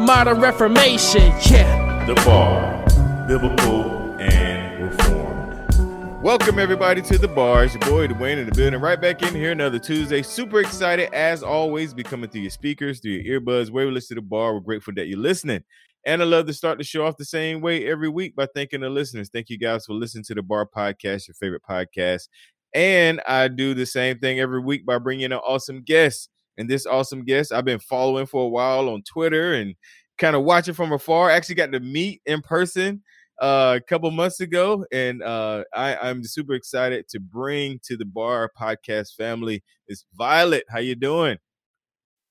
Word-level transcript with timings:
modern 0.00 0.40
Reformation. 0.40 1.22
Yeah. 1.50 2.04
The 2.06 2.14
Bar, 2.14 2.84
Biblical 3.26 4.14
and 4.20 4.84
Reformed. 4.84 6.22
Welcome 6.22 6.58
everybody 6.58 7.00
to 7.02 7.18
the 7.18 7.28
bar. 7.28 7.64
It's 7.64 7.74
your 7.74 7.80
boy 7.82 8.08
Dwayne 8.08 8.38
in 8.38 8.46
the 8.46 8.52
building. 8.52 8.80
Right 8.80 9.00
back 9.00 9.22
in 9.22 9.34
here 9.34 9.52
another 9.52 9.78
Tuesday. 9.78 10.22
Super 10.22 10.60
excited 10.60 11.12
as 11.14 11.42
always. 11.42 11.94
Be 11.94 12.02
coming 12.02 12.28
through 12.28 12.40
your 12.42 12.50
speakers, 12.50 13.00
through 13.00 13.12
your 13.12 13.40
earbuds. 13.40 13.70
Where 13.70 13.86
we 13.86 13.92
listen 13.92 14.16
to 14.16 14.22
the 14.22 14.26
bar. 14.26 14.54
We're 14.54 14.60
grateful 14.60 14.94
that 14.94 15.06
you're 15.06 15.18
listening. 15.18 15.62
And 16.04 16.22
I 16.22 16.24
love 16.24 16.46
to 16.46 16.54
start 16.54 16.78
the 16.78 16.84
show 16.84 17.04
off 17.04 17.16
the 17.16 17.24
same 17.24 17.60
way 17.60 17.86
every 17.86 18.08
week 18.08 18.34
by 18.34 18.46
thanking 18.54 18.80
the 18.80 18.90
listeners. 18.90 19.28
Thank 19.32 19.50
you 19.50 19.58
guys 19.58 19.84
for 19.84 19.92
listening 19.92 20.24
to 20.24 20.34
the 20.34 20.42
Bar 20.42 20.66
Podcast, 20.74 21.28
your 21.28 21.34
favorite 21.34 21.62
podcast. 21.68 22.28
And 22.74 23.20
I 23.26 23.48
do 23.48 23.74
the 23.74 23.86
same 23.86 24.18
thing 24.18 24.40
every 24.40 24.60
week 24.60 24.86
by 24.86 24.98
bringing 24.98 25.26
an 25.26 25.34
awesome 25.34 25.82
guest. 25.82 26.30
And 26.58 26.68
this 26.68 26.86
awesome 26.86 27.24
guest 27.24 27.52
I've 27.52 27.64
been 27.64 27.78
following 27.78 28.26
for 28.26 28.44
a 28.44 28.48
while 28.48 28.88
on 28.90 29.02
Twitter 29.02 29.54
and 29.54 29.74
kind 30.18 30.36
of 30.36 30.42
watching 30.42 30.74
from 30.74 30.92
afar. 30.92 31.30
Actually 31.30 31.54
got 31.54 31.72
to 31.72 31.80
meet 31.80 32.20
in 32.26 32.42
person 32.42 33.02
uh, 33.40 33.78
a 33.78 33.80
couple 33.80 34.10
months 34.10 34.40
ago, 34.40 34.84
and 34.92 35.22
uh, 35.22 35.64
I, 35.74 35.96
I'm 35.96 36.24
super 36.24 36.54
excited 36.54 37.08
to 37.08 37.20
bring 37.20 37.78
to 37.84 37.96
the 37.96 38.04
Bar 38.04 38.50
Podcast 38.60 39.14
family 39.14 39.62
is 39.86 40.04
Violet. 40.14 40.64
How 40.68 40.80
you 40.80 40.96
doing? 40.96 41.38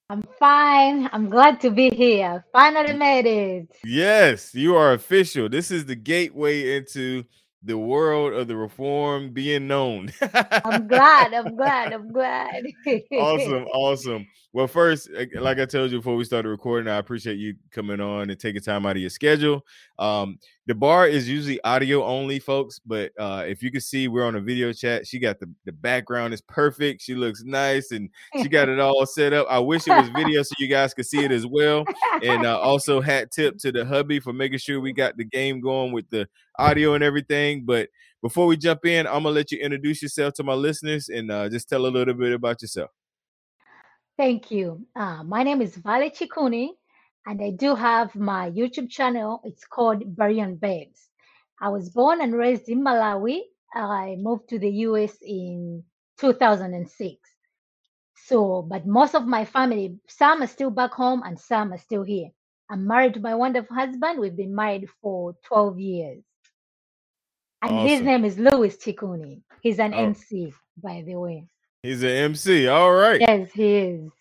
I'm 0.10 0.24
fine. 0.40 1.10
I'm 1.12 1.30
glad 1.30 1.60
to 1.62 1.70
be 1.70 1.90
here. 1.90 2.46
Finally 2.54 2.94
made 2.94 3.26
it. 3.26 3.78
Yes, 3.84 4.56
you 4.56 4.76
are 4.76 4.94
official. 4.94 5.50
This 5.50 5.70
is 5.70 5.86
the 5.86 5.96
gateway 5.96 6.78
into 6.78 7.26
the 7.64 7.78
world 7.78 8.34
of 8.34 8.48
the 8.48 8.56
reform 8.56 9.32
being 9.32 9.68
known. 9.68 10.12
I'm 10.22 10.88
glad. 10.88 11.34
I'm 11.34 11.56
glad. 11.56 11.94
I'm 11.94 12.12
glad. 12.14 12.64
awesome, 13.14 13.66
awesome. 13.74 14.28
Well, 14.54 14.68
first, 14.68 15.10
like 15.36 15.60
I 15.60 15.66
told 15.66 15.92
you 15.92 15.98
before 16.00 16.16
we 16.16 16.24
started 16.24 16.50
recording, 16.50 16.92
I 16.92 16.98
appreciate 16.98 17.38
you 17.38 17.56
coming 17.72 18.00
on 18.00 18.30
and 18.30 18.40
taking 18.40 18.62
time 18.62 18.86
out 18.86 18.96
of 18.96 19.02
your 19.02 19.10
schedule. 19.10 19.66
Um, 20.00 20.40
the 20.68 20.76
bar 20.76 21.08
is 21.08 21.30
usually 21.30 21.64
audio 21.64 22.04
only, 22.04 22.40
folks, 22.40 22.78
but 22.86 23.14
uh, 23.18 23.46
if 23.48 23.64
you 23.64 23.72
can 23.72 23.80
see, 23.80 24.10
we're 24.10 24.26
on 24.26 24.36
a 24.36 24.42
video 24.42 24.74
chat. 24.74 25.08
She 25.08 25.18
got 25.18 25.40
the, 25.40 25.50
the 25.64 25.72
background 25.72 26.34
is 26.34 26.42
perfect. 26.42 27.02
She 27.02 27.16
looks 27.16 27.42
nice 27.44 27.92
and 27.92 28.10
she 28.42 28.50
got 28.50 28.68
it 28.68 28.78
all 28.78 29.06
set 29.06 29.32
up. 29.32 29.48
I 29.50 29.60
wish 29.60 29.88
it 29.88 29.96
was 29.96 30.10
video 30.10 30.44
so 30.44 30.54
you 30.60 30.68
guys 30.68 30.94
could 30.94 31.06
see 31.06 31.24
it 31.24 31.32
as 31.32 31.48
well. 31.48 31.86
And 32.22 32.46
uh, 32.46 32.60
also, 32.60 33.00
hat 33.00 33.32
tip 33.32 33.58
to 33.60 33.72
the 33.72 33.86
hubby 33.86 34.20
for 34.20 34.34
making 34.34 34.60
sure 34.60 34.82
we 34.82 34.92
got 34.92 35.16
the 35.16 35.24
game 35.24 35.62
going 35.62 35.94
with 35.94 36.10
the 36.10 36.28
audio 36.60 36.96
and 36.96 37.04
everything. 37.04 37.64
But 37.64 37.88
before 38.22 38.46
we 38.46 38.58
jump 38.58 38.86
in, 38.86 39.08
I'm 39.08 39.24
gonna 39.24 39.30
let 39.30 39.54
you 39.54 39.60
introduce 39.60 40.02
yourself 40.02 40.34
to 40.34 40.44
my 40.44 40.54
listeners 40.54 41.08
and 41.08 41.32
uh, 41.32 41.48
just 41.48 41.70
tell 41.70 41.86
a 41.86 41.88
little 41.88 42.14
bit 42.14 42.34
about 42.34 42.62
yourself. 42.62 42.92
Thank 44.18 44.52
you. 44.52 44.86
Uh, 44.98 45.24
my 45.24 45.44
name 45.44 45.62
is 45.62 45.78
Violet 45.78 46.14
Chikuni, 46.14 46.72
and 47.28 47.42
I 47.42 47.52
do 47.52 47.76
have 47.76 48.16
my 48.16 48.50
YouTube 48.52 48.90
channel. 48.90 49.42
It's 49.44 49.66
called 49.66 50.16
Berean 50.16 50.60
Babes. 50.60 51.10
I 51.62 51.70
was 51.70 51.90
born 51.90 52.22
and 52.22 52.34
raised 52.34 52.70
in 52.70 52.84
Malawi. 52.84 53.42
I 53.76 54.16
moved 54.20 54.50
to 54.50 54.60
the 54.60 54.70
US 54.88 55.18
in 55.22 55.84
2006. 56.20 57.20
So, 58.26 58.62
but 58.64 58.88
most 58.88 59.14
of 59.16 59.26
my 59.28 59.46
family, 59.46 60.00
some 60.08 60.42
are 60.42 60.48
still 60.48 60.72
back 60.72 60.94
home 60.94 61.22
and 61.26 61.40
some 61.40 61.74
are 61.74 61.78
still 61.78 62.04
here. 62.04 62.30
I'm 62.70 62.88
married 62.88 63.14
to 63.16 63.20
my 63.20 63.36
wonderful 63.36 63.76
husband. 63.76 64.20
We've 64.20 64.36
been 64.36 64.56
married 64.56 64.90
for 65.02 65.36
12 65.46 65.80
years. 65.80 66.24
And 67.62 67.90
his 67.90 68.02
name 68.02 68.26
is 68.26 68.38
Louis 68.38 68.76
Chikuni. 68.78 69.42
He's 69.62 69.80
an 69.80 69.94
Oh. 69.94 69.98
MC, 69.98 70.54
by 70.82 71.04
the 71.06 71.16
way. 71.16 71.48
He's 71.84 72.04
an 72.04 72.10
MC. 72.10 72.68
All 72.68 72.94
right. 72.94 73.20
Yes, 73.20 73.52
he 73.54 73.76
is. 73.78 74.12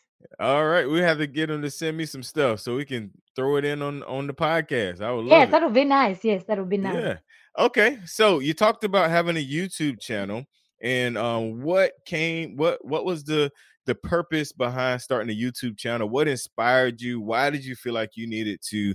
All 0.41 0.67
right. 0.67 0.89
We 0.89 1.01
have 1.01 1.19
to 1.19 1.27
get 1.27 1.51
him 1.51 1.63
to 1.63 1.71
send 1.71 1.97
me 1.97 2.07
some 2.07 2.23
stuff 2.23 2.61
so 2.61 2.77
we 2.77 2.85
can 2.85 3.11
throw 3.35 3.57
it 3.57 3.65
in 3.65 3.83
on 3.83 4.03
on 4.05 4.27
the 4.27 4.35
podcast. 4.35 5.01
I 5.01 5.13
would 5.13 5.25
love 5.25 5.31
Yes, 5.31 5.49
it. 5.49 5.51
that 5.53 5.63
would 5.63 5.75
be 5.75 5.85
nice. 5.85 6.25
Yes, 6.25 6.45
that 6.45 6.59
would 6.59 6.69
be 6.69 6.79
nice. 6.79 6.95
Yeah. 6.95 7.19
Okay. 7.59 7.99
So 8.07 8.41
you 8.41 8.55
talked 8.55 8.85
about 8.85 9.11
having 9.11 9.37
a 9.37 9.47
YouTube 9.47 10.01
channel 10.01 10.45
and 10.83 11.17
um 11.17 11.63
what 11.63 11.93
came 12.05 12.57
what 12.57 12.85
what 12.85 13.05
was 13.05 13.25
the 13.25 13.51
the 13.87 13.95
purpose 13.95 14.53
behind 14.53 15.01
starting 15.01 15.31
a 15.31 15.39
YouTube 15.39 15.79
channel? 15.79 16.09
What 16.09 16.29
inspired 16.29 17.01
you? 17.01 17.21
Why 17.21 17.51
did 17.51 17.65
you 17.65 17.77
feel 17.77 17.95
like 17.95 18.11
you 18.17 18.27
needed 18.27 18.61
to 18.71 18.95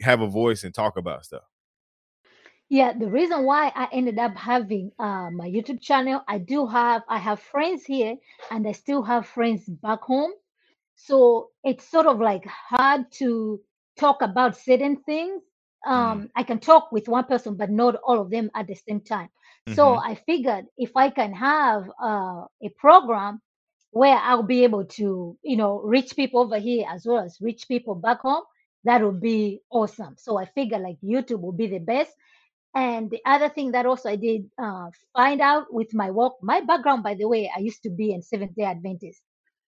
have 0.00 0.20
a 0.20 0.26
voice 0.26 0.64
and 0.64 0.74
talk 0.74 0.96
about 0.96 1.24
stuff? 1.24 1.44
Yeah, 2.68 2.92
the 2.98 3.06
reason 3.06 3.44
why 3.44 3.70
I 3.74 3.88
ended 3.92 4.18
up 4.18 4.34
having 4.36 4.90
uh, 4.98 5.30
my 5.30 5.46
YouTube 5.48 5.80
channel, 5.80 6.22
I 6.26 6.38
do 6.38 6.66
have 6.66 7.02
I 7.08 7.18
have 7.18 7.38
friends 7.40 7.84
here 7.84 8.16
and 8.50 8.66
I 8.66 8.72
still 8.72 9.02
have 9.02 9.26
friends 9.26 9.64
back 9.68 10.00
home. 10.02 10.32
So 10.96 11.50
it's 11.62 11.88
sort 11.88 12.06
of 12.06 12.20
like 12.20 12.46
hard 12.46 13.10
to 13.18 13.60
talk 13.98 14.22
about 14.22 14.56
certain 14.56 14.96
things. 15.04 15.42
Mm. 15.86 15.90
Um, 15.92 16.30
I 16.34 16.42
can 16.42 16.60
talk 16.60 16.92
with 16.92 17.08
one 17.08 17.24
person, 17.24 17.56
but 17.56 17.70
not 17.70 17.96
all 17.96 18.20
of 18.20 18.30
them 18.30 18.50
at 18.54 18.66
the 18.66 18.74
same 18.74 19.00
time. 19.00 19.28
So 19.74 19.96
Mhm. 19.96 20.02
I 20.04 20.14
figured 20.14 20.66
if 20.76 20.92
I 20.94 21.08
can 21.10 21.32
have 21.32 21.88
uh, 22.02 22.44
a 22.62 22.68
program 22.76 23.40
where 23.92 24.16
I'll 24.16 24.42
be 24.42 24.64
able 24.64 24.84
to, 24.98 25.38
you 25.42 25.56
know, 25.56 25.80
reach 25.80 26.16
people 26.16 26.40
over 26.40 26.58
here 26.58 26.86
as 26.90 27.06
well 27.06 27.24
as 27.24 27.40
reach 27.40 27.66
people 27.68 27.94
back 27.94 28.20
home, 28.20 28.42
that 28.84 29.02
would 29.02 29.20
be 29.20 29.62
awesome. 29.70 30.16
So 30.18 30.36
I 30.38 30.44
figured 30.46 30.82
like 30.82 30.98
YouTube 31.02 31.40
will 31.40 31.52
be 31.52 31.68
the 31.68 31.78
best. 31.78 32.12
And 32.74 33.08
the 33.10 33.20
other 33.24 33.48
thing 33.48 33.72
that 33.72 33.86
also 33.86 34.10
I 34.10 34.16
did 34.16 34.50
uh, 34.58 34.90
find 35.14 35.40
out 35.40 35.72
with 35.72 35.94
my 35.94 36.10
work, 36.10 36.34
my 36.42 36.60
background, 36.60 37.02
by 37.02 37.14
the 37.14 37.28
way, 37.28 37.50
I 37.54 37.60
used 37.60 37.82
to 37.84 37.90
be 37.90 38.12
in 38.12 38.20
Seventh 38.20 38.54
Day 38.56 38.64
Adventist. 38.64 39.22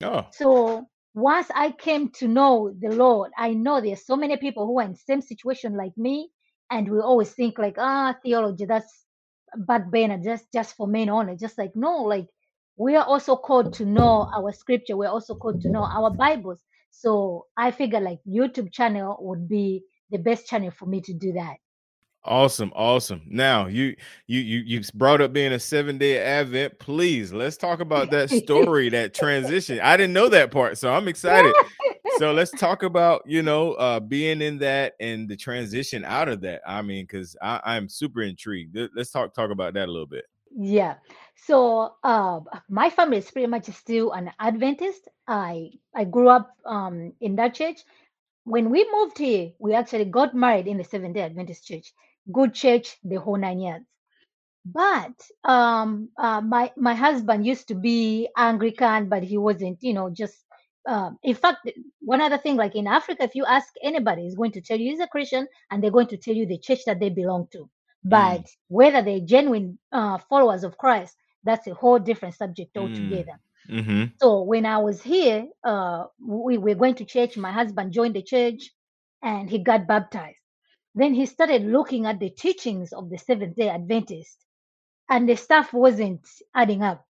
Oh. 0.03 0.27
So 0.33 0.87
once 1.15 1.49
I 1.55 1.73
came 1.73 2.11
to 2.13 2.29
know 2.29 2.75
the 2.81 2.91
Lord, 2.91 3.33
I 3.37 3.55
know 3.55 3.81
there's 3.81 4.07
so 4.07 4.17
many 4.17 4.37
people 4.37 4.67
who 4.67 4.81
are 4.81 4.85
in 4.85 4.97
same 4.97 5.21
situation 5.23 5.77
like 5.77 5.97
me, 5.97 6.31
and 6.71 6.91
we 6.91 7.01
always 7.01 7.33
think 7.33 7.59
like, 7.59 7.77
ah, 7.79 8.17
theology, 8.23 8.65
that's 8.67 9.07
bad 9.57 9.91
banner, 9.91 10.19
just 10.23 10.47
just 10.53 10.77
for 10.77 10.87
men 10.87 11.11
only. 11.11 11.37
Just 11.37 11.59
like 11.59 11.73
no, 11.77 12.03
like 12.03 12.29
we 12.77 12.97
are 12.97 13.05
also 13.05 13.37
called 13.37 13.75
to 13.75 13.85
know 13.85 14.29
our 14.35 14.53
scripture. 14.53 14.97
We're 14.97 15.09
also 15.11 15.35
called 15.35 15.61
to 15.63 15.71
know 15.71 15.85
our 15.85 16.11
Bibles. 16.11 16.61
So 16.91 17.47
I 17.57 17.71
figured 17.73 18.03
like 18.03 18.21
YouTube 18.29 18.73
channel 18.73 19.17
would 19.21 19.49
be 19.49 19.85
the 20.11 20.19
best 20.19 20.47
channel 20.47 20.71
for 20.71 20.87
me 20.87 21.01
to 21.03 21.15
do 21.15 21.33
that. 21.35 21.57
Awesome, 22.25 22.73
awesome. 22.77 23.23
Now 23.27 23.67
you 23.67 23.97
you 24.29 24.41
you 24.41 24.59
you 24.61 24.81
brought 24.95 25.21
up 25.21 25.33
being 25.33 25.53
a 25.53 25.59
seven 25.59 25.99
day 25.99 26.19
Advent. 26.19 26.79
Please 26.79 27.33
let's 27.33 27.57
talk 27.57 27.81
about 27.81 28.11
that 28.13 28.31
story, 28.31 28.89
that 28.91 29.13
transition. 29.13 29.81
I 29.81 29.97
didn't 29.97 30.13
know 30.13 30.29
that 30.29 30.53
part, 30.53 30.79
so 30.79 30.93
I'm 30.95 31.09
excited. 31.09 31.53
So 32.19 32.33
let's 32.33 32.51
talk 32.59 32.85
about 32.85 33.23
you 33.27 33.43
know 33.43 33.73
uh 33.73 33.99
being 33.99 34.41
in 34.41 34.59
that 34.59 34.95
and 35.01 35.29
the 35.29 35.37
transition 35.37 36.05
out 36.05 36.29
of 36.29 36.41
that. 36.43 36.61
I 36.65 36.81
mean, 36.83 37.05
because 37.07 37.37
I'm 37.43 37.89
super 37.89 38.23
intrigued. 38.23 38.77
Let- 38.77 38.91
Let's 38.95 39.11
talk 39.11 39.35
talk 39.35 39.51
about 39.51 39.75
that 39.75 39.89
a 39.89 39.93
little 39.93 40.07
bit. 40.07 40.25
Yeah. 40.57 40.95
So 41.35 41.95
uh, 42.05 42.41
my 42.69 42.89
family 42.89 43.17
is 43.17 43.31
pretty 43.31 43.49
much 43.49 43.65
still 43.67 44.13
an 44.13 44.31
Adventist. 44.39 45.09
I 45.27 45.71
I 45.95 46.05
grew 46.05 46.29
up 46.29 46.55
um, 46.67 47.15
in 47.21 47.35
that 47.37 47.55
church. 47.55 47.81
When 48.45 48.71
we 48.71 48.89
moved 48.93 49.19
here, 49.19 49.51
we 49.59 49.75
actually 49.75 50.05
got 50.05 50.35
married 50.37 50.69
in 50.69 50.77
the 50.77 50.85
Seventh 50.85 51.15
Day 51.15 51.23
Adventist 51.23 51.67
church. 51.67 51.93
Good 52.31 52.55
church, 52.55 52.97
the 53.03 53.17
whole 53.17 53.37
nine 53.37 53.61
yards. 53.61 53.87
But 54.65 55.15
um, 55.45 56.11
uh, 56.19 56.41
my 56.41 56.73
my 56.77 56.95
husband 56.95 57.47
used 57.47 57.69
to 57.69 57.75
be 57.75 58.29
Anglican, 58.37 59.09
but 59.09 59.23
he 59.23 59.37
wasn't. 59.39 59.79
You 59.83 59.95
know, 59.95 60.11
just 60.11 60.45
um, 60.87 61.19
in 61.23 61.35
fact, 61.35 61.71
one 62.01 62.21
other 62.21 62.39
thing, 62.39 62.57
like 62.57 62.75
in 62.77 62.87
Africa, 62.87 63.25
if 63.25 63.35
you 63.35 63.45
ask 63.47 63.69
anybody, 63.83 64.27
is 64.27 64.35
going 64.37 64.53
to 64.53 64.61
tell 64.61 64.79
you 64.79 64.91
he's 64.91 65.01
a 65.01 65.07
Christian, 65.09 65.47
and 65.71 65.83
they're 65.83 65.91
going 65.91 66.09
to 66.09 66.17
tell 66.17 66.35
you 66.35 66.47
the 66.47 66.59
church 66.59 66.85
that 66.87 67.01
they 67.01 67.11
belong 67.11 67.49
to. 67.53 67.69
But 68.05 68.47
whether 68.69 69.03
they're 69.03 69.21
genuine 69.21 69.79
uh, 69.93 70.19
followers 70.19 70.65
of 70.65 70.79
Christ, 70.79 71.17
that's 71.45 71.67
a 71.67 71.75
whole 71.75 71.99
different 71.99 72.35
subject 72.35 72.77
Mm. 72.77 72.83
altogether. 72.83 73.41
Mm-hmm. 73.71 74.05
So 74.21 74.43
when 74.43 74.67
I 74.67 74.79
was 74.79 75.03
here, 75.03 75.47
uh, 75.65 76.05
we 76.21 76.59
were 76.59 76.75
going 76.75 76.95
to 76.97 77.05
church. 77.05 77.37
My 77.37 77.53
husband 77.53 77.93
joined 77.93 78.15
the 78.17 78.23
church, 78.23 78.71
and 79.23 79.49
he 79.51 79.59
got 79.59 79.87
baptized. 79.87 80.37
Then 80.95 81.15
he 81.15 81.27
started 81.27 81.65
looking 81.65 82.07
at 82.07 82.21
the 82.21 82.31
teachings 82.31 82.93
of 82.93 83.09
the 83.09 83.19
Seventh 83.19 83.57
Day 83.57 83.69
Adventist, 83.69 84.39
and 85.09 85.29
the 85.29 85.37
stuff 85.37 85.73
wasn't 85.73 86.27
adding 86.55 86.83
up. 86.83 87.05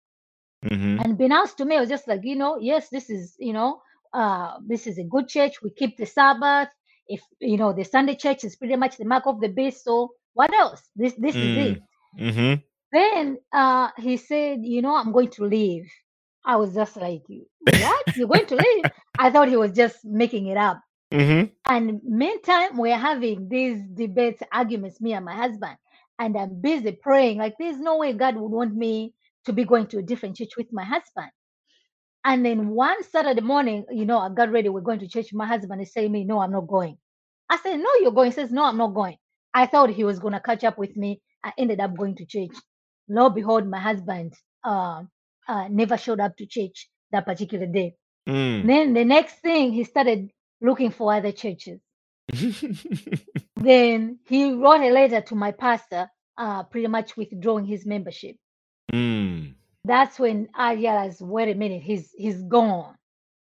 Mm-hmm. 0.64 1.00
And 1.00 1.06
unbeknownst 1.06 1.58
to 1.58 1.64
me, 1.64 1.76
I 1.76 1.80
was 1.80 1.88
just 1.88 2.06
like, 2.06 2.20
you 2.22 2.36
know, 2.36 2.58
yes, 2.58 2.88
this 2.88 3.10
is, 3.10 3.34
you 3.38 3.52
know, 3.52 3.82
uh, 4.14 4.58
this 4.64 4.86
is 4.86 4.98
a 4.98 5.04
good 5.04 5.28
church. 5.28 5.62
We 5.62 5.70
keep 5.70 5.96
the 5.96 6.06
Sabbath. 6.06 6.68
If 7.08 7.20
you 7.40 7.56
know 7.56 7.72
the 7.72 7.84
Sunday 7.84 8.14
church 8.14 8.44
is 8.44 8.56
pretty 8.56 8.76
much 8.76 8.96
the 8.96 9.04
mark 9.04 9.26
of 9.26 9.40
the 9.40 9.48
beast. 9.48 9.84
So 9.84 10.12
what 10.34 10.54
else? 10.54 10.82
This 10.94 11.14
this 11.14 11.34
is 11.34 11.56
it. 11.56 11.82
Mm. 12.18 12.32
Mm-hmm. 12.32 12.54
Then 12.92 13.38
uh, 13.52 13.88
he 13.98 14.16
said, 14.16 14.60
you 14.62 14.82
know, 14.82 14.94
I'm 14.94 15.12
going 15.12 15.30
to 15.30 15.44
leave. 15.44 15.90
I 16.44 16.56
was 16.56 16.74
just 16.74 16.96
like, 16.96 17.22
what? 17.28 18.16
You're 18.16 18.28
going 18.28 18.46
to 18.46 18.56
leave? 18.56 18.84
I 19.18 19.30
thought 19.30 19.48
he 19.48 19.56
was 19.56 19.72
just 19.72 20.04
making 20.04 20.46
it 20.46 20.56
up. 20.56 20.80
Mm-hmm. 21.12 21.52
And 21.68 22.00
meantime, 22.04 22.76
we're 22.78 22.96
having 22.98 23.48
these 23.48 23.80
debates, 23.94 24.42
arguments, 24.52 25.00
me 25.00 25.12
and 25.12 25.24
my 25.24 25.34
husband. 25.36 25.76
And 26.18 26.36
I'm 26.36 26.60
busy 26.60 26.92
praying. 26.92 27.38
Like, 27.38 27.54
there's 27.58 27.78
no 27.78 27.98
way 27.98 28.12
God 28.12 28.36
would 28.36 28.50
want 28.50 28.74
me 28.74 29.14
to 29.44 29.52
be 29.52 29.64
going 29.64 29.86
to 29.88 29.98
a 29.98 30.02
different 30.02 30.36
church 30.36 30.56
with 30.56 30.72
my 30.72 30.84
husband. 30.84 31.30
And 32.24 32.46
then 32.46 32.68
one 32.68 33.02
Saturday 33.02 33.40
morning, 33.40 33.84
you 33.90 34.06
know, 34.06 34.18
I 34.18 34.28
got 34.28 34.52
ready. 34.52 34.68
We're 34.68 34.80
going 34.80 35.00
to 35.00 35.08
church. 35.08 35.32
My 35.32 35.46
husband 35.46 35.82
is 35.82 35.92
saying 35.92 36.12
me, 36.12 36.24
no, 36.24 36.40
I'm 36.40 36.52
not 36.52 36.68
going. 36.68 36.96
I 37.50 37.58
said, 37.58 37.76
no, 37.78 37.88
you're 38.00 38.12
going. 38.12 38.30
He 38.30 38.34
says, 38.34 38.52
no, 38.52 38.64
I'm 38.64 38.78
not 38.78 38.94
going. 38.94 39.16
I 39.52 39.66
thought 39.66 39.90
he 39.90 40.04
was 40.04 40.18
going 40.20 40.34
to 40.34 40.40
catch 40.40 40.64
up 40.64 40.78
with 40.78 40.96
me. 40.96 41.20
I 41.44 41.52
ended 41.58 41.80
up 41.80 41.96
going 41.96 42.16
to 42.16 42.24
church. 42.24 42.56
Lo 43.08 43.28
behold, 43.28 43.66
my 43.66 43.80
husband 43.80 44.34
uh, 44.64 45.02
uh, 45.48 45.68
never 45.68 45.96
showed 45.96 46.20
up 46.20 46.36
to 46.36 46.46
church 46.46 46.88
that 47.10 47.26
particular 47.26 47.66
day. 47.66 47.94
Mm. 48.28 48.66
Then 48.66 48.94
the 48.94 49.04
next 49.04 49.40
thing, 49.40 49.72
he 49.72 49.84
started 49.84 50.30
looking 50.62 50.90
for 50.90 51.12
other 51.12 51.32
churches. 51.32 51.80
Then 53.56 54.18
he 54.26 54.52
wrote 54.54 54.80
a 54.80 54.90
letter 54.90 55.20
to 55.20 55.34
my 55.34 55.52
pastor, 55.52 56.10
uh, 56.36 56.64
pretty 56.64 56.88
much 56.88 57.16
withdrawing 57.16 57.64
his 57.64 57.86
membership. 57.86 58.36
mm. 58.92 59.54
That's 59.84 60.18
when 60.18 60.48
I 60.54 60.74
realized, 60.74 61.20
wait 61.20 61.48
a 61.48 61.54
minute, 61.54 61.82
he's 61.82 62.12
he's 62.16 62.40
gone. 62.42 62.94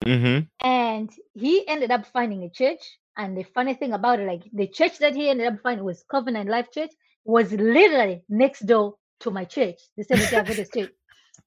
Mm-hmm. 0.03 0.45
And 0.67 1.09
he 1.33 1.67
ended 1.67 1.91
up 1.91 2.07
finding 2.07 2.43
a 2.43 2.49
church. 2.49 2.97
And 3.17 3.37
the 3.37 3.43
funny 3.43 3.75
thing 3.75 3.93
about 3.93 4.19
it, 4.19 4.27
like 4.27 4.43
the 4.51 4.67
church 4.67 4.97
that 4.99 5.15
he 5.15 5.29
ended 5.29 5.47
up 5.47 5.59
finding 5.61 5.85
was 5.85 6.03
Covenant 6.09 6.49
Life 6.49 6.71
Church, 6.73 6.91
was 7.25 7.51
literally 7.51 8.23
next 8.27 8.61
door 8.61 8.95
to 9.19 9.29
my 9.29 9.45
church, 9.45 9.77
the 9.97 10.03
Seventh 10.03 10.31
Day 10.31 10.37
Adventist 10.37 10.73
Church. 10.75 10.91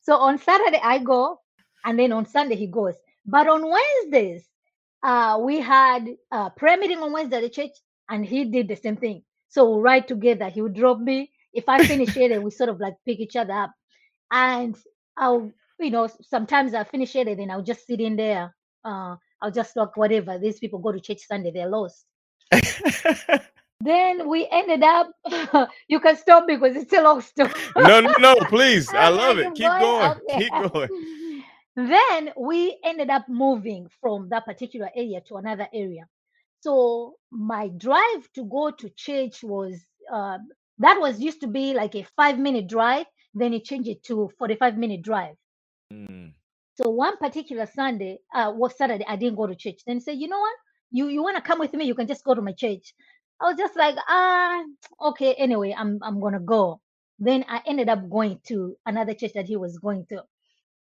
So 0.03 0.17
on 0.17 0.39
Saturday 0.39 0.81
I 0.83 0.99
go, 0.99 1.41
and 1.85 1.99
then 1.99 2.13
on 2.13 2.27
Sunday 2.27 2.55
he 2.55 2.69
goes. 2.69 2.95
But 3.27 3.49
on 3.49 3.69
Wednesdays, 3.69 4.49
uh, 5.05 5.39
we 5.41 5.61
had 5.61 6.09
a 6.33 6.51
prayer 6.51 6.79
meeting 6.79 6.99
on 6.99 7.13
Wednesday 7.13 7.37
at 7.37 7.43
the 7.43 7.51
church, 7.51 7.73
and 8.09 8.27
he 8.27 8.47
did 8.47 8.69
the 8.69 8.77
same 8.77 8.97
thing. 8.97 9.23
So 9.51 9.77
we 9.77 9.83
ride 9.83 10.09
together. 10.09 10.49
He 10.49 10.63
would 10.63 10.75
drop 10.75 10.99
me. 10.99 11.31
If 11.53 11.69
I 11.69 11.85
finish 11.87 12.17
it, 12.17 12.43
we 12.43 12.51
sort 12.51 12.71
of 12.71 12.81
like 12.81 12.95
pick 13.07 13.21
each 13.21 13.37
other 13.37 13.53
up. 13.53 13.73
And 14.33 14.77
I'll, 15.17 15.53
you 15.79 15.91
know, 15.91 16.09
sometimes 16.23 16.75
I 16.75 16.85
finish 16.85 17.15
it, 17.17 17.29
and 17.29 17.39
then 17.39 17.51
I'll 17.51 17.63
just 17.63 17.87
sit 17.87 18.01
in 18.01 18.17
there. 18.17 18.55
Uh, 18.85 19.17
I'll 19.43 19.53
just 19.53 19.75
talk 19.75 19.97
whatever. 19.97 20.39
These 20.39 20.59
people 20.59 20.81
go 20.81 20.93
to 20.93 21.01
church 21.01 21.21
Sunday, 21.29 21.53
they're 21.53 21.69
lost. 21.69 22.07
Then 23.81 24.29
we 24.29 24.49
ended 24.51 24.83
up. 24.83 25.11
you 25.89 26.01
can 26.01 26.17
stop 26.17 26.47
because 26.47 26.77
it's 26.77 26.93
a 26.95 27.03
long 27.03 27.21
story. 27.21 27.51
no, 27.77 28.01
no, 28.01 28.15
no, 28.19 28.37
please. 28.49 28.89
I 28.95 29.09
love 29.11 29.39
it. 29.39 29.55
keep 29.55 29.55
Keep 29.55 29.79
going. 29.79 29.81
going. 29.81 30.21
Keep 30.31 30.53
going. 30.73 30.89
Then 31.77 32.31
we 32.39 32.79
ended 32.85 33.11
up 33.11 33.29
moving 33.29 33.89
from 34.01 34.29
that 34.31 34.45
particular 34.47 34.91
area 34.95 35.21
to 35.29 35.37
another 35.37 35.69
area. 35.75 36.07
So 36.61 37.15
my 37.31 37.69
drive 37.69 38.31
to 38.35 38.45
go 38.45 38.71
to 38.71 38.91
church 38.91 39.43
was 39.43 39.85
uh, 40.13 40.39
that 40.79 41.01
was 41.01 41.21
used 41.21 41.41
to 41.41 41.47
be 41.49 41.75
like 41.75 41.95
a 41.95 42.07
five 42.17 42.39
minute 42.39 42.69
drive. 42.69 43.07
Then 43.35 43.53
he 43.53 43.61
changed 43.61 43.89
it 43.89 44.03
to 44.05 44.31
45 44.39 44.79
minute 44.79 45.03
drive. 45.03 45.35
Mm. 45.93 46.33
So 46.77 46.91
one 46.91 47.17
particular 47.19 47.67
Sunday, 47.67 48.19
uh, 48.35 48.53
was 48.55 48.77
Saturday, 48.77 49.05
I 49.07 49.17
didn't 49.17 49.37
go 49.37 49.47
to 49.47 49.55
church. 49.55 49.81
Then 49.87 49.97
he 49.97 50.01
said, 50.01 50.19
you 50.19 50.29
know 50.29 50.41
what? 50.41 50.57
You 50.91 51.09
you 51.09 51.23
want 51.23 51.37
to 51.37 51.43
come 51.43 51.59
with 51.59 51.73
me? 51.73 51.85
You 51.85 51.95
can 51.95 52.07
just 52.07 52.25
go 52.25 52.35
to 52.35 52.43
my 52.43 52.53
church. 52.53 52.95
I 53.41 53.47
was 53.47 53.57
just 53.59 53.77
like, 53.77 53.97
ah, 54.09 54.63
okay. 55.09 55.35
Anyway, 55.35 55.75
I'm 55.77 55.99
I'm 56.03 56.21
gonna 56.21 56.41
go. 56.41 56.81
Then 57.19 57.45
I 57.49 57.63
ended 57.67 57.89
up 57.89 58.09
going 58.11 58.41
to 58.49 58.77
another 58.87 59.15
church 59.15 59.33
that 59.35 59.47
he 59.47 59.57
was 59.57 59.79
going 59.79 60.07
to, 60.11 60.23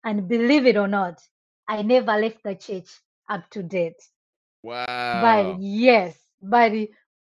and 0.04 0.28
believe 0.28 0.66
it 0.66 0.78
or 0.78 0.88
not, 0.88 1.22
I 1.68 1.82
never 1.84 2.14
left 2.18 2.44
the 2.44 2.56
church 2.56 2.90
up 3.30 3.50
to 3.52 3.64
date. 3.64 4.02
Wow. 4.64 5.12
But 5.12 5.60
yes, 5.60 6.18
but 6.42 6.72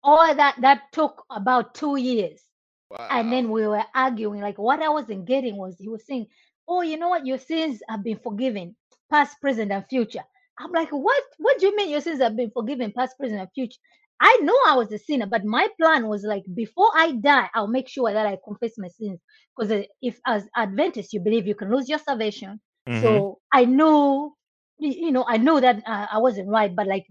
all 0.02 0.34
that 0.34 0.56
that 0.60 0.92
took 0.92 1.24
about 1.30 1.74
two 1.74 1.96
years. 1.96 2.42
wow. 2.90 3.10
And 3.10 3.32
then 3.32 3.50
we 3.50 3.66
were 3.66 3.84
arguing. 3.94 4.40
Like 4.40 4.58
what 4.58 4.80
I 4.82 4.88
wasn't 4.88 5.26
getting 5.26 5.56
was 5.56 5.78
he 5.78 5.88
was 5.88 6.04
saying, 6.06 6.26
"Oh, 6.68 6.82
you 6.82 6.96
know 6.96 7.08
what? 7.10 7.26
Your 7.26 7.38
sins 7.38 7.82
have 7.88 8.02
been 8.04 8.18
forgiven, 8.18 8.76
past, 9.10 9.40
present, 9.40 9.70
and 9.72 9.84
future." 9.88 10.24
I'm 10.58 10.72
like, 10.72 10.90
"What? 10.90 11.22
What 11.38 11.58
do 11.58 11.66
you 11.66 11.76
mean 11.76 11.90
your 11.90 12.00
sins 12.00 12.20
have 12.20 12.36
been 12.36 12.50
forgiven, 12.50 12.92
past, 12.92 13.18
present, 13.18 13.40
and 13.40 13.50
future?" 13.54 13.80
I 14.20 14.36
know 14.42 14.56
I 14.66 14.76
was 14.76 14.92
a 14.92 14.98
sinner, 14.98 15.26
but 15.26 15.44
my 15.44 15.68
plan 15.80 16.06
was 16.08 16.22
like, 16.24 16.44
before 16.54 16.90
I 16.94 17.12
die, 17.12 17.50
I'll 17.54 17.66
make 17.66 17.88
sure 17.88 18.12
that 18.12 18.26
I 18.26 18.38
confess 18.44 18.78
my 18.78 18.88
sins. 18.88 19.20
Because 19.56 19.86
if, 20.00 20.20
as 20.26 20.48
Adventist, 20.56 21.12
you 21.12 21.20
believe 21.20 21.46
you 21.46 21.54
can 21.54 21.70
lose 21.70 21.88
your 21.88 21.98
salvation, 21.98 22.60
Mhm. 22.86 23.22
so 23.22 23.40
I 23.52 23.64
know, 23.64 24.36
you 24.78 25.10
know, 25.12 25.24
I 25.28 25.36
know 25.38 25.60
that 25.60 25.82
uh, 25.86 26.06
I 26.12 26.18
wasn't 26.18 26.48
right, 26.48 26.74
but 26.74 26.86
like 26.86 27.06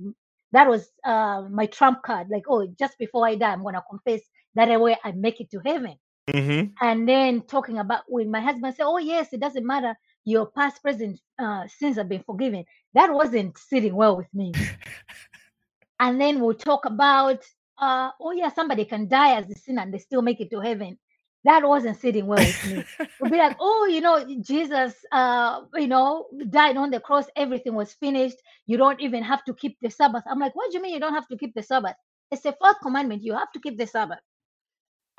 that 0.51 0.67
was 0.69 0.91
uh, 1.05 1.43
my 1.49 1.65
trump 1.67 2.03
card. 2.03 2.27
Like, 2.29 2.43
oh, 2.49 2.67
just 2.79 2.97
before 2.97 3.27
I 3.27 3.35
die, 3.35 3.51
I'm 3.51 3.63
gonna 3.63 3.83
confess. 3.89 4.21
That 4.55 4.79
way, 4.79 4.97
I 5.03 5.11
make 5.13 5.39
it 5.41 5.51
to 5.51 5.59
heaven 5.65 5.95
Mhm. 6.27 6.77
and 6.81 7.07
then 7.07 7.41
talking 7.43 7.77
about 7.79 8.03
when 8.07 8.31
my 8.31 8.41
husband 8.41 8.75
said, 8.75 8.85
"Oh 8.85 8.97
yes, 8.97 9.33
it 9.33 9.39
doesn't 9.41 9.65
matter. 9.65 9.95
Your 10.25 10.47
past, 10.51 10.81
present 10.81 11.19
uh, 11.39 11.67
sins 11.67 11.97
have 11.97 12.09
been 12.09 12.23
forgiven." 12.23 12.65
That 12.93 13.13
wasn't 13.13 13.57
sitting 13.57 13.95
well 13.95 14.17
with 14.17 14.33
me. 14.33 14.57
and 15.99 16.19
then 16.19 16.39
we'll 16.39 16.55
talk 16.55 16.85
about, 16.85 17.43
uh, 17.79 18.11
"Oh 18.19 18.31
yeah, 18.31 18.49
somebody 18.49 18.85
can 18.85 19.07
die 19.07 19.35
as 19.35 19.49
a 19.49 19.55
sinner 19.55 19.81
and 19.81 19.93
they 19.93 19.99
still 19.99 20.21
make 20.21 20.41
it 20.41 20.49
to 20.51 20.59
heaven." 20.59 20.97
That 21.45 21.67
wasn't 21.67 21.99
sitting 22.01 22.27
well 22.27 22.45
with 22.45 22.63
me. 22.63 22.87
We'll 23.19 23.31
be 23.31 23.37
like, 23.37 23.57
"Oh, 23.59 23.87
you 23.87 24.01
know, 24.01 24.25
Jesus, 24.41 24.95
uh, 25.11 25.61
you 25.75 25.87
know, 25.87 26.27
died 26.49 26.77
on 26.77 26.91
the 26.91 26.99
cross. 27.01 27.25
Everything 27.37 27.75
was 27.75 27.93
finished. 27.93 28.37
You 28.67 28.77
don't 28.77 29.01
even 29.01 29.23
have 29.23 29.43
to 29.45 29.53
keep 29.55 29.77
the 29.81 29.89
Sabbath." 29.91 30.23
I'm 30.29 30.39
like, 30.39 30.55
"What 30.55 30.71
do 30.71 30.77
you 30.77 30.83
mean 30.83 30.93
you 30.95 30.99
don't 31.01 31.13
have 31.15 31.27
to 31.29 31.37
keep 31.37 31.53
the 31.55 31.63
Sabbath? 31.63 31.95
It's 32.31 32.43
the 32.43 32.55
fourth 32.61 32.77
commandment. 32.83 33.23
You 33.23 33.33
have 33.35 33.51
to 33.53 33.59
keep 33.61 33.77
the 33.77 33.87
Sabbath." 33.87 34.19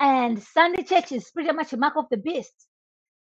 and 0.01 0.43
Sunday 0.43 0.83
church 0.83 1.13
is 1.13 1.31
pretty 1.31 1.53
much 1.53 1.73
a 1.73 1.77
mark 1.77 1.97
of 1.97 2.07
the 2.11 2.17
beast. 2.17 2.67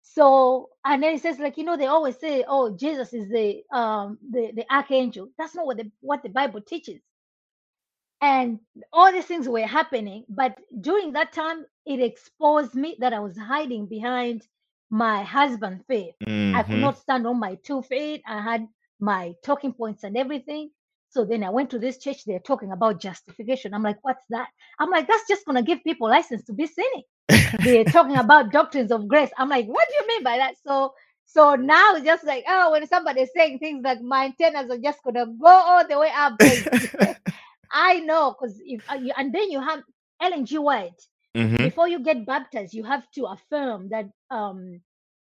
So 0.02 0.70
and 0.84 1.02
then 1.02 1.14
it 1.16 1.22
says 1.22 1.38
like 1.38 1.58
you 1.58 1.64
know 1.64 1.76
they 1.76 1.86
always 1.86 2.18
say 2.18 2.44
oh 2.48 2.76
Jesus 2.76 3.12
is 3.14 3.28
the 3.30 3.62
um 3.72 4.18
the 4.32 4.52
the 4.56 4.64
archangel. 4.74 5.28
That's 5.38 5.54
not 5.54 5.66
what 5.66 5.78
the 5.78 5.90
what 6.00 6.22
the 6.22 6.30
Bible 6.30 6.62
teaches. 6.62 7.00
And 8.22 8.60
all 8.92 9.12
these 9.12 9.26
things 9.26 9.48
were 9.48 9.66
happening, 9.66 10.24
but 10.28 10.56
during 10.80 11.12
that 11.14 11.32
time 11.32 11.66
it 11.86 12.00
exposed 12.00 12.74
me 12.74 12.96
that 13.00 13.14
I 13.14 13.20
was 13.20 13.38
hiding 13.38 13.86
behind 13.86 14.42
my 14.90 15.22
husband's 15.24 15.84
faith. 15.86 16.14
I 16.54 16.64
could 16.64 16.80
Mhm. 16.80 16.80
not 16.80 16.98
stand 16.98 17.26
on 17.26 17.40
my 17.40 17.56
two 17.64 17.82
feet. 17.82 18.22
I 18.26 18.42
had 18.42 18.68
my 19.00 19.34
talking 19.44 19.72
points 19.74 20.04
and 20.04 20.16
everything. 20.16 20.70
So 21.10 21.24
then 21.24 21.44
I 21.44 21.50
went 21.50 21.70
to 21.70 21.78
this 21.80 21.98
church. 21.98 22.24
They're 22.24 22.40
talking 22.40 22.72
about 22.72 23.00
justification. 23.00 23.74
I'm 23.74 23.82
like, 23.84 23.98
what's 24.02 24.24
that? 24.30 24.48
I'm 24.80 24.90
like, 24.90 25.08
that's 25.08 25.28
just 25.28 25.46
gonna 25.46 25.62
give 25.62 25.84
people 25.84 26.08
license 26.10 26.44
to 26.44 26.54
be 26.54 26.66
sinning. 26.66 27.04
They're 27.60 27.84
talking 27.86 28.16
about 28.16 28.52
doctrines 28.52 28.92
of 28.92 29.08
grace. 29.08 29.30
I'm 29.38 29.48
like, 29.48 29.66
what 29.66 29.88
do 29.88 29.94
you 29.96 30.08
mean 30.08 30.24
by 30.24 30.38
that? 30.38 30.56
So 30.66 30.94
so 31.26 31.56
now 31.56 31.94
it's 31.96 32.06
just 32.06 32.24
like, 32.24 32.44
oh, 32.48 32.72
when 32.72 32.86
somebody's 32.88 33.30
saying 33.36 33.58
things 33.60 33.82
like 33.84 34.00
my 34.02 34.26
antennas 34.26 34.70
are 34.70 34.78
just 34.78 35.02
gonna 35.04 35.26
go 35.26 35.48
all 35.48 35.86
the 35.88 35.98
way 35.98 36.12
up. 36.16 36.34
I 37.72 38.00
know, 38.00 38.32
because 38.38 38.60
if 38.64 38.82
uh, 38.90 38.94
you, 38.96 39.12
and 39.16 39.32
then 39.34 39.50
you 39.50 39.60
have 39.60 39.82
Ellen 40.20 40.46
G. 40.46 40.58
White 40.58 41.00
Mhm. 41.36 41.58
before 41.60 41.88
you 41.88 42.00
get 42.00 42.26
baptized, 42.26 42.74
you 42.74 42.84
have 42.84 43.10
to 43.12 43.26
affirm 43.26 43.90
that 43.90 44.06
um 44.30 44.82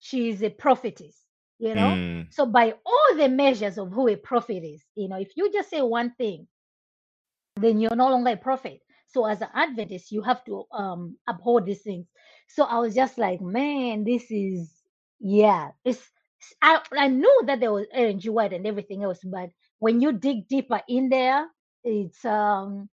she 0.00 0.30
is 0.30 0.42
a 0.42 0.50
prophetess, 0.50 1.24
you 1.58 1.76
know. 1.76 2.02
Mm. 2.08 2.28
So 2.30 2.46
by 2.46 2.74
all 2.86 3.16
the 3.16 3.28
measures 3.30 3.78
of 3.78 3.92
who 3.92 4.08
a 4.08 4.16
prophet 4.16 4.64
is, 4.64 4.84
you 4.96 5.08
know, 5.08 5.18
if 5.18 5.32
you 5.36 5.52
just 5.52 5.70
say 5.70 5.82
one 5.82 6.12
thing, 6.18 6.48
then 7.56 7.80
you're 7.80 7.96
no 7.96 8.10
longer 8.10 8.32
a 8.32 8.38
prophet. 8.38 8.80
So 9.08 9.26
as 9.26 9.42
an 9.42 9.48
Adventist, 9.54 10.12
you 10.12 10.22
have 10.22 10.44
to 10.46 10.64
um 10.72 11.18
uphold 11.28 11.66
these 11.66 11.82
things. 11.82 12.08
So 12.48 12.64
I 12.64 12.78
was 12.80 12.94
just 12.94 13.18
like, 13.18 13.40
man, 13.42 14.04
this 14.04 14.30
is 14.30 14.72
yeah, 15.20 15.70
it's 15.84 16.02
I, 16.62 16.80
I 16.98 17.08
knew 17.08 17.42
that 17.46 17.60
there 17.60 17.72
was 17.72 17.86
Ellen 17.94 18.20
White 18.20 18.54
and 18.54 18.66
everything 18.66 19.04
else, 19.04 19.20
but 19.24 19.50
when 19.80 20.00
you 20.02 20.12
dig 20.12 20.48
deeper 20.48 20.82
in 20.88 21.10
there, 21.10 21.46
it's 21.84 22.24
um 22.26 22.90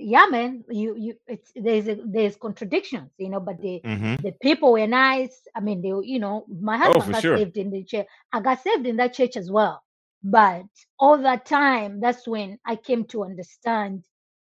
yeah, 0.00 0.26
man, 0.30 0.64
you 0.70 0.96
you 0.96 1.14
it's 1.28 1.52
there's 1.56 1.88
a, 1.88 1.96
there's 2.06 2.36
contradictions, 2.36 3.10
you 3.18 3.30
know, 3.30 3.40
but 3.40 3.60
the 3.62 3.82
Mhm. 3.84 4.18
the 4.22 4.32
people 4.42 4.72
were 4.72 4.86
nice. 4.88 5.46
I 5.56 5.60
mean, 5.60 5.82
they 5.82 5.88
you 6.08 6.18
know, 6.20 6.46
my 6.60 6.78
Oh, 6.84 7.00
husband 7.00 7.02
for 7.02 7.12
got 7.12 7.24
sure. 7.24 7.34
saved 7.34 7.56
in 7.58 7.70
the 7.70 7.84
church. 7.84 8.06
I 8.32 8.40
got 8.40 8.62
saved 8.62 8.86
in 8.86 8.96
that 8.98 9.14
church 9.14 9.36
as 9.36 9.50
well. 9.50 9.82
But 10.22 10.64
all 10.98 11.18
that 11.18 11.46
time, 11.46 12.00
that's 12.00 12.26
when 12.28 12.58
I 12.66 12.76
came 12.76 13.04
to 13.06 13.24
understand 13.24 14.04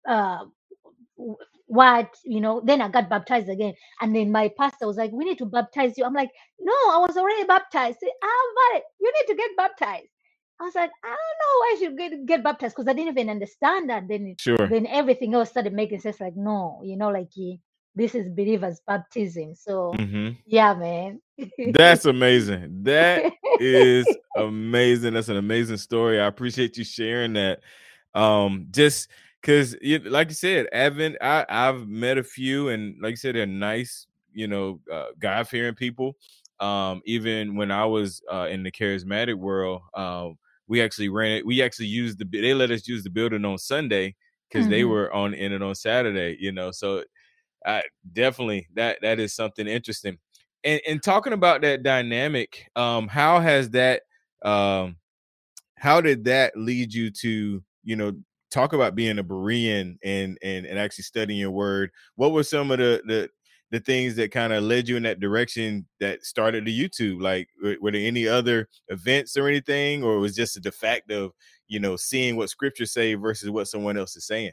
uh 0.09 0.45
what 1.67 2.11
you 2.25 2.41
know 2.41 2.61
then 2.65 2.81
i 2.81 2.89
got 2.89 3.09
baptized 3.11 3.49
again 3.49 3.75
and 4.01 4.15
then 4.15 4.31
my 4.31 4.49
pastor 4.59 4.87
was 4.87 4.97
like 4.97 5.13
we 5.13 5.25
need 5.25 5.39
to 5.39 5.47
baptize 5.47 5.97
you 5.99 6.05
i'm 6.05 6.15
like 6.15 6.31
no 6.61 6.73
i 6.93 6.99
was 6.99 7.17
already 7.17 7.45
baptized 7.45 7.99
Say, 8.01 8.11
ah 8.23 8.53
but 8.75 8.83
you 9.01 9.13
need 9.13 9.33
to 9.33 9.37
get 9.37 9.57
baptized 9.57 10.09
I 10.61 10.65
was 10.65 10.75
like, 10.75 10.91
I 11.05 11.09
don't 11.09 11.17
know, 11.43 11.57
I 11.65 11.77
should 11.79 11.99
get 11.99 12.27
get 12.27 12.45
baptized 12.45 12.75
because 12.77 12.89
I 12.89 12.95
didn't 12.95 13.13
even 13.19 13.31
understand 13.31 13.91
that. 13.91 14.09
Then 14.09 14.27
it- 14.29 14.39
Sure. 14.39 14.71
then 14.71 14.87
everything 14.87 15.35
else 15.35 15.51
started 15.51 15.73
making 15.73 16.01
sense. 16.01 16.21
Like, 16.21 16.37
no, 16.37 16.81
you 16.85 16.97
know, 16.97 17.11
like 17.11 17.29
he, 17.33 17.61
this 17.95 18.15
is 18.15 18.29
believers 18.29 18.81
baptism. 18.87 19.55
So 19.55 20.03
hmm 20.03 20.31
yeah, 20.47 20.75
man. 20.75 21.21
That's 21.65 22.05
amazing. 22.07 22.85
That 22.85 23.27
is 23.59 24.17
amazing. 24.37 25.15
That's 25.15 25.29
an 25.29 25.37
amazing 25.37 25.79
story. 25.79 26.21
I 26.21 26.27
appreciate 26.27 26.77
you 26.77 26.85
sharing 26.85 27.35
that. 27.35 27.61
Um, 28.15 28.69
just 28.71 29.09
because, 29.41 29.77
like 30.07 30.29
you 30.29 30.35
said, 30.35 30.69
Advent, 30.73 31.17
I, 31.21 31.45
I've 31.49 31.87
met 31.89 32.19
a 32.19 32.23
few, 32.25 32.69
and 32.71 32.97
like 33.03 33.13
you 33.13 33.17
said, 33.17 33.35
they're 33.37 33.47
nice, 33.47 34.07
you 34.33 34.49
know, 34.49 34.81
uh, 34.93 35.07
God 35.19 35.49
fearing 35.49 35.75
people. 35.75 36.17
Um, 36.61 37.03
even 37.05 37.57
when 37.57 37.71
I 37.71 37.85
was 37.85 38.23
uh, 38.33 38.49
in 38.51 38.63
the 38.63 38.71
charismatic 38.71 39.35
world, 39.35 39.83
um, 39.95 40.39
we 40.69 40.83
actually 40.83 41.09
ran 41.09 41.33
it. 41.33 41.47
We 41.47 41.63
actually 41.63 41.87
used 41.87 42.19
the. 42.19 42.25
They 42.31 42.55
let 42.55 42.71
us 42.71 42.89
use 42.89 43.05
the 43.05 43.11
building 43.11 43.45
on 43.45 43.59
Sunday 43.59 44.15
because 44.49 44.69
they 44.69 44.83
Mhm. 44.83 44.89
were 44.91 45.13
on 45.13 45.35
in 45.35 45.53
it 45.53 45.63
on 45.63 45.75
Saturday. 45.75 46.37
You 46.41 46.53
know, 46.53 46.71
so 46.73 47.05
I, 47.67 47.83
definitely 48.13 48.69
that 48.75 48.99
that 49.03 49.21
is 49.21 49.35
something 49.35 49.67
interesting. 49.67 50.19
And 50.65 50.81
and 50.89 51.03
talking 51.03 51.33
about 51.33 51.63
that 51.63 51.83
dynamic, 51.83 52.69
um, 52.77 53.09
how 53.09 53.41
has 53.41 53.71
that 53.71 54.03
um 54.45 54.97
how 55.77 56.01
did 56.01 56.25
that 56.25 56.57
lead 56.57 56.93
you 56.95 57.11
to, 57.11 57.63
you 57.85 57.97
know, 57.97 58.13
talk 58.51 58.73
about 58.73 58.95
being 58.95 59.19
a 59.19 59.25
Berean 59.25 59.99
and 60.05 60.39
and 60.43 60.67
and 60.67 60.79
actually 60.79 61.05
studying 61.05 61.41
your 61.41 61.51
word? 61.51 61.91
What 62.17 62.33
were 62.33 62.43
some 62.45 62.71
of 62.71 62.79
the 62.79 63.03
the 63.07 63.31
the 63.71 63.81
things 63.81 64.17
that 64.17 64.31
kind 64.31 64.53
of 64.53 64.63
led 64.63 64.89
you 64.89 64.97
in 64.97 65.03
that 65.03 65.21
direction 65.21 65.87
that 66.01 66.25
started 66.25 66.65
the 66.65 66.79
YouTube? 66.79 67.21
Like, 67.21 67.49
were, 67.63 67.77
were 67.81 67.93
there 67.93 68.07
any 68.07 68.27
other 68.29 68.69
events 68.89 69.37
or 69.37 69.49
anything, 69.49 70.03
or 70.03 70.19
was 70.19 70.35
just 70.35 70.63
the 70.63 70.73
fact 70.73 71.11
of 71.11 71.33
you 71.69 71.81
know 71.81 71.97
seeing 71.97 72.37
what 72.37 72.51
Scripture 72.51 72.87
say 72.87 73.15
versus 73.15 73.51
what 73.51 73.69
someone 73.69 73.97
else 73.97 74.17
is 74.17 74.27
saying? 74.27 74.53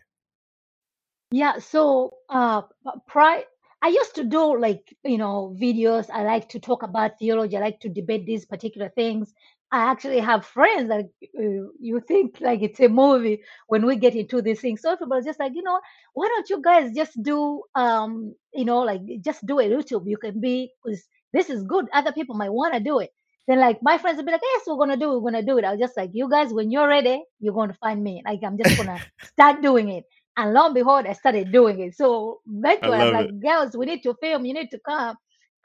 Yeah, 1.31 1.59
so 1.59 2.17
uh 2.29 2.61
pri 3.07 3.43
I 3.83 3.89
used 3.89 4.15
to 4.15 4.23
do 4.23 4.57
like, 4.57 4.95
you 5.03 5.17
know, 5.17 5.53
videos. 5.59 6.09
I 6.09 6.23
like 6.23 6.47
to 6.49 6.59
talk 6.59 6.83
about 6.83 7.19
theology. 7.19 7.57
I 7.57 7.59
like 7.59 7.81
to 7.81 7.89
debate 7.89 8.25
these 8.25 8.45
particular 8.45 8.87
things. 8.87 9.33
I 9.73 9.89
actually 9.89 10.19
have 10.19 10.45
friends 10.45 10.87
that 10.89 11.05
uh, 11.39 11.67
you 11.79 11.99
think 12.07 12.37
like 12.39 12.61
it's 12.61 12.79
a 12.79 12.87
movie 12.87 13.41
when 13.67 13.87
we 13.87 13.95
get 13.95 14.15
into 14.15 14.39
these 14.39 14.61
things. 14.61 14.83
So 14.83 14.91
everybody's 14.91 15.25
just 15.25 15.39
like, 15.39 15.53
you 15.55 15.63
know, 15.63 15.79
why 16.13 16.27
don't 16.27 16.47
you 16.47 16.61
guys 16.61 16.91
just 16.95 17.21
do, 17.23 17.63
um, 17.73 18.35
you 18.53 18.65
know, 18.65 18.81
like 18.81 19.01
just 19.21 19.43
do 19.47 19.59
a 19.59 19.63
YouTube. 19.63 20.03
You 20.05 20.17
can 20.17 20.39
be, 20.39 20.71
because 20.83 21.03
this 21.33 21.49
is 21.49 21.63
good. 21.63 21.87
Other 21.91 22.11
people 22.11 22.35
might 22.35 22.51
want 22.51 22.75
to 22.75 22.79
do 22.79 22.99
it. 22.99 23.09
Then 23.47 23.59
like 23.59 23.79
my 23.81 23.97
friends 23.97 24.17
will 24.17 24.25
be 24.25 24.31
like, 24.31 24.41
yes, 24.43 24.61
we're 24.67 24.77
gonna 24.77 24.95
do, 24.95 25.15
it. 25.15 25.21
we're 25.21 25.31
gonna 25.31 25.43
do 25.43 25.57
it. 25.57 25.65
I 25.65 25.71
was 25.71 25.79
just 25.79 25.97
like, 25.97 26.11
you 26.13 26.29
guys, 26.29 26.53
when 26.53 26.69
you're 26.69 26.87
ready, 26.87 27.23
you're 27.39 27.55
gonna 27.55 27.73
find 27.73 28.03
me. 28.03 28.21
Like 28.23 28.41
I'm 28.45 28.59
just 28.63 28.77
gonna 28.77 29.01
start 29.23 29.63
doing 29.63 29.89
it. 29.89 30.03
And 30.37 30.53
lo 30.53 30.67
and 30.67 30.75
behold, 30.75 31.07
I 31.07 31.13
started 31.13 31.51
doing 31.51 31.79
it. 31.79 31.95
So 31.95 32.41
I'm 32.47 32.61
love 32.61 33.11
like, 33.11 33.39
girls, 33.41 33.75
we 33.75 33.87
need 33.87 34.03
to 34.03 34.13
film. 34.21 34.45
You 34.45 34.53
need 34.53 34.69
to 34.69 34.79
come. 34.87 35.15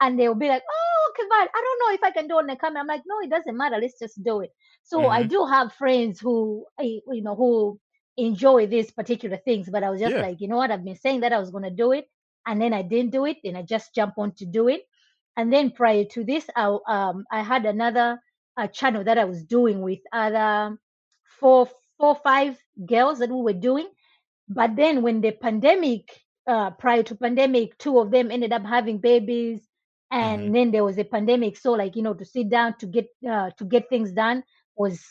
And 0.01 0.19
they'll 0.19 0.33
be 0.33 0.47
like, 0.47 0.63
oh, 0.67 0.98
I 1.17 1.47
don't 1.53 1.79
know 1.79 1.93
if 1.93 2.03
I 2.03 2.11
can 2.11 2.27
do 2.27 2.35
it 2.37 2.39
on 2.39 2.47
the 2.47 2.55
camera. 2.55 2.81
I'm 2.81 2.87
like, 2.87 3.03
no, 3.05 3.19
it 3.21 3.29
doesn't 3.29 3.57
matter. 3.57 3.77
Let's 3.79 3.99
just 3.99 4.23
do 4.23 4.41
it. 4.41 4.51
So 4.83 5.09
I 5.09 5.23
Mhm. 5.23 5.29
do 5.29 5.45
have 5.45 5.73
friends 5.73 6.19
who, 6.19 6.65
eh, 6.79 6.99
you 7.11 7.21
know, 7.23 7.35
who 7.35 7.79
enjoy 8.17 8.67
these 8.67 8.91
particular 8.91 9.37
things. 9.37 9.69
But 9.69 9.83
I 9.83 9.89
was 9.89 10.01
just 10.01 10.17
Yeah. 10.17 10.19
like, 10.19 10.41
you 10.41 10.47
know 10.47 10.57
what? 10.57 10.71
I've 10.71 10.83
been 10.85 10.95
saying 10.95 11.21
that 11.21 11.33
I 11.33 11.39
was 11.39 11.51
going 11.51 11.63
to 11.65 11.71
do 11.71 11.91
it. 11.93 12.07
And 12.45 12.61
then 12.61 12.73
I 12.73 12.81
didn't 12.83 13.11
do 13.11 13.25
it. 13.25 13.37
and 13.43 13.57
I 13.57 13.63
just 13.63 13.95
jump 13.95 14.15
on 14.17 14.33
to 14.35 14.45
do 14.45 14.67
it. 14.69 14.83
And 15.37 15.51
then 15.53 15.71
prior 15.71 16.05
to 16.05 16.23
this, 16.25 16.49
I, 16.55 16.77
um, 16.87 17.25
I 17.31 17.41
had 17.43 17.65
another 17.65 18.19
uh, 18.57 18.67
channel 18.67 19.03
that 19.05 19.17
I 19.17 19.25
was 19.25 19.43
doing 19.43 19.81
with 19.81 19.99
other 20.11 20.77
four, 21.39 21.69
four, 21.97 22.15
five 22.15 22.57
girls 22.85 23.19
that 23.19 23.29
we 23.29 23.41
were 23.41 23.53
doing. 23.53 23.87
But 24.49 24.75
then 24.75 25.01
when 25.03 25.21
the 25.21 25.31
pandemic, 25.31 26.09
uh, 26.47 26.71
prior 26.71 27.03
to 27.03 27.15
pandemic, 27.15 27.77
two 27.77 27.99
of 27.99 28.11
them 28.11 28.31
ended 28.31 28.53
up 28.53 28.65
having 28.65 28.99
babies, 28.99 29.68
and 30.11 30.53
Mhm. 30.53 30.55
then 30.55 30.71
there 30.71 30.83
was 30.83 30.97
a 30.97 31.03
pandemic. 31.03 31.57
So 31.57 31.71
like 31.73 31.95
you 31.95 32.03
know, 32.03 32.13
to 32.13 32.25
sit 32.25 32.49
down 32.49 32.77
to 32.79 32.87
get 32.87 33.07
uh, 33.29 33.51
to 33.57 33.65
get 33.65 33.89
things 33.89 34.11
done 34.11 34.43
was 34.75 35.01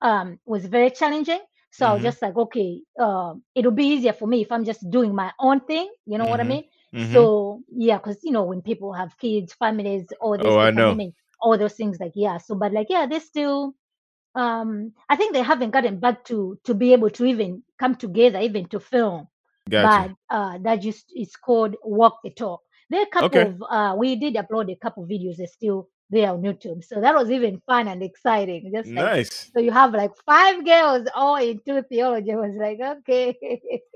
um 0.00 0.38
was 0.46 0.66
very 0.66 0.90
challenging. 0.90 1.40
So 1.70 1.86
I 1.86 1.92
was 1.94 2.02
Mhm. 2.02 2.02
just 2.02 2.20
like, 2.22 2.36
okay, 2.36 2.80
um, 3.00 3.42
it'll 3.54 3.72
be 3.72 3.86
easier 3.86 4.12
for 4.12 4.26
me 4.26 4.42
if 4.42 4.52
I'm 4.52 4.64
just 4.64 4.88
doing 4.90 5.14
my 5.14 5.32
own 5.40 5.60
thing. 5.60 5.90
You 6.06 6.18
know 6.18 6.26
what 6.26 6.40
I 6.40 6.44
Mhm. 6.44 6.54
mean? 6.54 6.64
So 6.98 7.62
yeah, 7.74 7.98
because 7.98 8.20
you 8.22 8.32
know 8.32 8.44
when 8.44 8.62
people 8.62 8.92
have 8.92 9.16
kids, 9.18 9.54
families, 9.54 10.06
all 10.20 10.38
this, 10.38 10.56
Oh, 10.56 10.58
I 10.58 10.70
know. 10.70 11.00
pandemic, 11.00 11.12
all 11.40 11.56
those 11.58 11.74
things, 11.74 11.98
like 12.00 12.12
yeah. 12.14 12.38
So 12.38 12.54
but 12.54 12.72
like 12.72 12.86
yeah, 12.90 13.06
they 13.06 13.18
still 13.20 13.74
um 14.34 14.92
i 15.08 15.16
think 15.16 15.32
they 15.32 15.42
haven't 15.42 15.70
gotten 15.70 15.98
back 15.98 16.24
to 16.24 16.58
to 16.64 16.74
be 16.74 16.92
able 16.92 17.10
to 17.10 17.24
even 17.24 17.62
come 17.78 17.94
together 17.94 18.38
even 18.40 18.66
to 18.68 18.78
film 18.80 19.26
Gotcha. 19.68 20.02
but 20.02 20.10
uh 20.30 20.58
that 20.58 20.76
just 20.80 21.12
is 21.16 21.36
called 21.36 21.76
walk 21.82 22.18
the 22.24 22.30
talk 22.30 22.60
there 22.92 23.06
couple 23.06 23.38
Okay. 23.38 23.42
of 23.46 23.62
uh 23.70 23.94
we 23.98 24.16
did 24.16 24.34
upload 24.34 24.70
a 24.72 24.76
couple 24.76 25.04
of 25.04 25.10
videos 25.10 25.36
they're 25.38 25.46
still 25.48 25.88
there 26.10 26.30
on 26.30 26.42
youtube 26.42 26.84
so 26.84 27.00
that 27.00 27.14
was 27.14 27.30
even 27.30 27.60
fun 27.66 27.88
and 27.88 28.02
exciting 28.02 28.70
just 28.74 28.96
like 28.96 29.14
Nice. 29.14 29.50
so 29.54 29.60
you 29.60 29.72
have 29.72 29.92
like 29.94 30.12
five 30.26 30.64
girls 30.64 31.08
all 31.14 31.36
into 31.36 31.82
theology 31.84 32.32
I 32.32 32.36
was 32.36 32.54
like 32.58 32.80
okay 32.98 33.36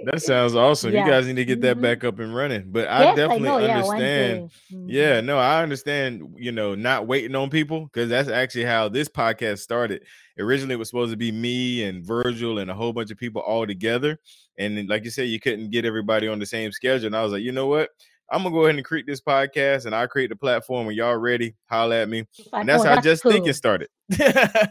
That 0.03 0.23
sounds 0.23 0.55
awesome. 0.55 0.95
You 0.95 1.03
guys 1.05 1.26
need 1.26 1.37
to 1.37 1.45
get 1.45 1.61
that 1.62 1.81
hmm 1.81 1.81
back 1.81 2.05
up 2.05 2.19
and 2.19 2.35
running. 2.35 2.71
But 2.71 2.88
I 2.88 3.07
yes 3.07 3.17
i 3.29 3.38
definitely 3.38 3.50
yeah 3.59 3.83
one 3.83 4.11
understand. 4.11 4.45
Yeah, 4.85 5.21
hmm 5.21 5.21
no, 5.21 5.38
I 5.38 5.62
understand, 5.62 6.35
you 6.37 6.53
know, 6.53 6.75
not 6.75 7.07
waiting 7.09 7.35
on 7.35 7.50
people 7.50 7.87
because 7.87 8.09
that's 8.09 8.29
actually 8.29 8.65
how 8.65 8.88
this 8.88 9.09
podcast 9.09 9.59
started. 9.61 10.03
Originally, 10.38 10.75
it 10.75 10.79
was 10.79 10.88
supposed 10.91 11.12
to 11.12 11.17
be 11.17 11.33
me 11.33 11.85
and 11.85 12.05
Virgil 12.07 12.59
and 12.59 12.71
a 12.71 12.75
whole 12.75 12.93
bunch 12.93 13.11
of 13.11 13.19
people 13.19 13.43
all 13.43 13.67
together. 13.67 14.19
And 14.59 14.88
like 14.88 15.05
you 15.05 15.11
said, 15.11 15.29
you 15.29 15.41
couldn't 15.41 15.71
get 15.71 15.85
everybody 15.85 16.29
on 16.29 16.38
the 16.38 16.47
same 16.47 16.73
schedule. 16.73 17.07
And 17.07 17.17
I 17.17 17.23
was 17.23 17.33
like, 17.33 17.43
you 17.43 17.53
know 17.53 17.67
what? 17.67 17.91
I'm 18.30 18.42
gonna 18.42 18.54
go 18.54 18.64
ahead 18.64 18.75
and 18.75 18.85
create 18.85 19.06
this 19.06 19.21
podcast 19.21 19.87
and 19.87 19.95
I'll 19.95 20.09
create 20.09 20.30
the 20.30 20.37
platform 20.37 20.87
when 20.87 20.97
y'all 20.97 21.16
ready. 21.16 21.54
Holla 21.71 22.02
at 22.02 22.09
me. 22.09 22.26
And 22.52 22.68
that's 22.68 22.83
oh 22.85 22.88
how 22.88 22.95
that's 22.97 23.04
just 23.04 23.23
thinking 23.23 23.52
started. 23.52 23.88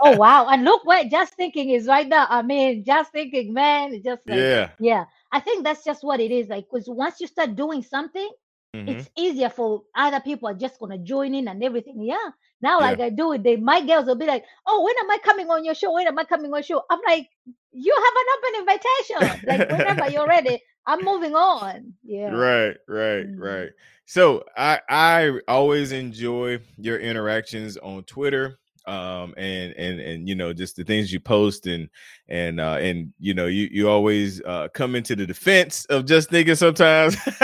Oh 0.01 0.11
wow! 0.17 0.47
And 0.47 0.63
look 0.65 0.85
what 0.85 1.09
just 1.09 1.35
thinking 1.35 1.69
is 1.69 1.87
right 1.87 2.07
now. 2.07 2.27
I 2.29 2.41
mean, 2.41 2.83
just 2.83 3.11
thinking, 3.11 3.53
man, 3.53 3.93
it's 3.93 4.03
just 4.03 4.21
like 4.27 4.39
yeah. 4.39 4.69
yeah. 4.79 5.05
I 5.31 5.39
think 5.39 5.63
that's 5.63 5.83
just 5.83 6.03
what 6.03 6.19
it 6.19 6.31
is. 6.31 6.47
Like, 6.49 6.65
because 6.71 6.89
once 6.89 7.19
you 7.19 7.27
start 7.27 7.55
doing 7.55 7.81
something, 7.81 8.29
hmm 8.73 8.89
it's 8.89 9.09
easier 9.17 9.49
for 9.49 9.83
other 9.95 10.19
people 10.19 10.49
are 10.49 10.53
just 10.53 10.79
gonna 10.79 10.97
join 10.97 11.33
in 11.33 11.47
and 11.47 11.63
everything. 11.63 12.01
Yeah. 12.01 12.29
Now, 12.61 12.79
Yeah. 12.79 12.85
like 12.87 12.99
I 12.99 13.09
do 13.09 13.31
it, 13.33 13.43
they 13.43 13.55
my 13.55 13.85
girls 13.85 14.05
will 14.05 14.15
be 14.15 14.25
like, 14.25 14.43
"Oh, 14.65 14.83
when 14.83 14.95
am 14.99 15.11
I 15.11 15.17
coming 15.23 15.49
on 15.49 15.63
your 15.63 15.75
show? 15.75 15.93
When 15.93 16.07
am 16.07 16.19
I 16.19 16.25
coming 16.25 16.51
on 16.51 16.57
your 16.57 16.63
show?" 16.63 16.83
I'm 16.89 16.99
like, 17.07 17.29
"You 17.75 17.93
have 17.95 18.13
an 18.15 18.25
open 18.37 18.59
invitation. 18.61 19.41
Like 19.45 19.63
whenever 19.69 20.07
you're 20.09 20.27
ready, 20.27 20.59
I'm 20.85 21.03
moving 21.03 21.35
on." 21.35 21.93
Yeah. 22.03 22.29
Right, 22.29 22.75
right, 22.87 23.27
Mhm. 23.27 23.39
right. 23.39 23.69
So 24.05 24.43
I 24.57 24.79
I 24.89 25.39
always 25.47 25.91
enjoy 25.91 26.59
your 26.77 26.99
interactions 26.99 27.77
on 27.77 28.03
Twitter, 28.03 28.59
um, 28.87 29.33
and 29.37 29.73
and 29.73 29.99
and 29.99 30.29
you 30.29 30.35
know 30.35 30.53
just 30.53 30.75
the 30.75 30.83
things 30.83 31.11
you 31.11 31.19
post 31.19 31.65
and 31.67 31.89
and 32.29 32.59
uh, 32.59 32.77
and 32.79 33.11
you 33.19 33.33
know 33.33 33.47
you 33.47 33.67
you 33.71 33.89
always 33.89 34.41
uh, 34.43 34.67
come 34.73 34.95
into 34.95 35.15
the 35.15 35.25
defense 35.25 35.85
of 35.85 36.05
just 36.05 36.29
thinking 36.29 36.55
sometimes. 36.55 37.17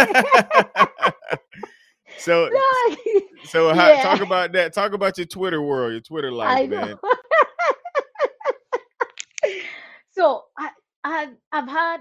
so 2.18 2.50
No, 2.54 2.96
so 3.44 3.74
how, 3.74 3.90
yeah, 3.90 4.04
talk 4.04 4.22
about 4.22 4.52
that. 4.54 4.74
Talk 4.74 4.94
about 4.94 5.18
your 5.18 5.26
Twitter 5.26 5.62
world, 5.62 5.92
your 5.94 6.02
Twitter 6.02 6.32
life, 6.32 6.70
man. 6.70 6.92
know. 6.92 7.00
So 10.22 10.44
I, 10.58 10.70
I 11.04 11.28
I've 11.52 11.70
had 11.70 11.98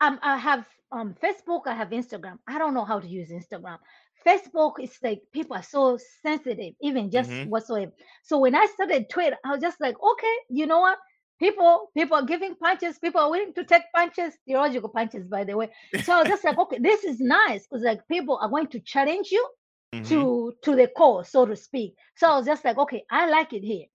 um 0.00 0.18
I 0.22 0.36
have 0.38 0.66
um 0.92 1.14
Facebook, 1.22 1.62
I 1.66 1.74
have 1.74 1.90
Instagram. 1.90 2.38
I 2.48 2.58
don't 2.58 2.74
know 2.74 2.84
how 2.84 3.00
to 3.00 3.08
use 3.08 3.30
Instagram. 3.30 3.78
Facebook 4.26 4.74
is 4.80 4.96
like 5.02 5.22
people 5.32 5.56
are 5.56 5.62
so 5.62 5.98
sensitive, 6.22 6.74
even 6.80 7.10
just 7.10 7.32
hmm 7.34 7.44
whatsoever. 7.44 7.92
So 8.24 8.38
when 8.38 8.54
I 8.54 8.66
started 8.66 9.08
Twitter, 9.10 9.36
I 9.44 9.52
was 9.52 9.60
just 9.60 9.80
like, 9.80 9.96
okay, 10.02 10.34
you 10.50 10.66
know 10.66 10.80
what? 10.80 10.98
People, 11.40 11.90
people 11.96 12.16
are 12.16 12.24
giving 12.24 12.54
punches. 12.56 12.98
People 12.98 13.20
are 13.20 13.30
willing 13.30 13.52
to 13.54 13.64
take 13.64 13.82
punches, 13.94 14.34
theological 14.46 14.90
punches, 14.90 15.28
by 15.28 15.44
the 15.44 15.56
way. 15.56 15.70
So 16.00 16.14
I 16.14 16.20
was 16.20 16.28
just 16.28 16.44
like, 16.44 16.58
okay, 16.58 16.78
this 16.78 17.04
is 17.04 17.20
nice 17.20 17.66
because 17.66 17.84
like 17.84 18.06
people 18.08 18.38
are 18.40 18.48
going 18.48 18.68
to 18.68 18.80
challenge 18.80 19.30
you 19.30 19.48
hmm 19.92 20.08
to 20.08 20.54
to 20.62 20.76
the 20.76 20.88
core, 20.88 21.24
so 21.24 21.46
to 21.46 21.56
speak. 21.56 21.94
So 22.16 22.30
I 22.30 22.36
was 22.36 22.46
just 22.46 22.64
like, 22.64 22.78
okay, 22.78 23.04
I 23.10 23.28
like 23.30 23.52
it 23.54 23.62
here. 23.64 23.86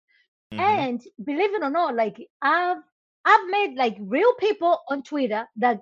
hmm 0.51 0.85
And 0.87 1.01
believe 1.23 1.53
it 1.53 1.63
or 1.63 1.69
not, 1.71 1.95
like 1.95 2.17
I've 2.41 2.77
I've 3.25 3.47
made 3.49 3.75
like 3.77 3.97
real 3.99 4.33
people 4.35 4.79
on 4.89 5.03
Twitter 5.03 5.47
that 5.57 5.81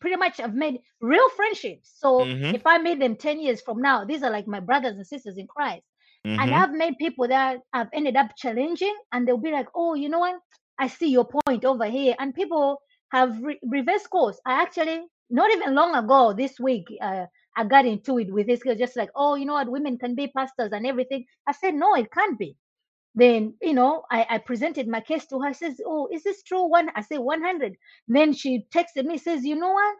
pretty 0.00 0.16
much 0.16 0.38
have 0.38 0.54
made 0.54 0.80
real 1.00 1.28
friendships. 1.30 1.92
So 1.98 2.32
hmm 2.40 2.52
if 2.52 2.66
I 2.66 2.78
meet 2.78 2.98
them 3.00 3.16
10 3.16 3.40
years 3.40 3.60
from 3.60 3.80
now, 3.80 4.04
these 4.04 4.22
are 4.22 4.30
like 4.30 4.46
my 4.46 4.60
brothers 4.60 4.96
and 4.96 5.06
sisters 5.06 5.36
in 5.38 5.46
Christ. 5.46 5.82
And 6.38 6.52
hmm 6.52 6.54
I've 6.54 6.72
made 6.72 6.98
people 6.98 7.28
that 7.28 7.60
I've 7.72 7.88
ended 7.92 8.16
up 8.16 8.36
challenging 8.36 8.96
and 9.12 9.26
they'll 9.26 9.36
be 9.38 9.52
like, 9.52 9.68
oh, 9.74 9.94
you 9.94 10.08
know 10.08 10.18
what? 10.20 10.40
I 10.78 10.88
see 10.88 11.08
your 11.08 11.26
point 11.26 11.64
over 11.64 11.86
here. 11.86 12.14
And 12.18 12.34
people 12.34 12.80
have 13.12 13.40
re- 13.42 13.60
reverse 13.62 14.06
course. 14.06 14.40
I 14.46 14.62
actually, 14.62 15.02
not 15.30 15.50
even 15.52 15.74
long 15.74 15.94
ago 15.94 16.32
this 16.32 16.58
week, 16.60 16.86
uh, 17.00 17.26
I 17.56 17.64
got 17.64 17.86
into 17.86 18.18
it 18.18 18.32
with 18.32 18.46
this 18.46 18.62
girl, 18.62 18.74
just 18.74 18.96
like, 18.96 19.10
oh, 19.14 19.34
you 19.36 19.44
know 19.46 19.54
what? 19.54 19.70
Women 19.70 19.98
can 19.98 20.14
be 20.14 20.28
pastors 20.28 20.72
and 20.72 20.86
everything. 20.86 21.26
I 21.46 21.52
said, 21.52 21.74
no, 21.74 21.94
it 21.94 22.10
can't 22.12 22.38
be 22.38 22.56
then 23.14 23.54
you 23.60 23.74
know 23.74 24.04
I, 24.10 24.26
I 24.30 24.38
presented 24.38 24.88
my 24.88 25.00
case 25.00 25.26
to 25.26 25.40
her. 25.40 25.52
Says 25.52 25.80
oh 25.86 26.08
is 26.12 26.22
this 26.22 26.42
true? 26.42 26.64
One 26.68 26.90
i 26.96 27.02
say 27.02 27.18
100 27.18 27.76
then 28.08 28.32
she 28.32 28.66
texted 28.74 29.04
me 29.04 29.18
says 29.18 29.44
you 29.44 29.56
know 29.56 29.72
what? 29.72 29.96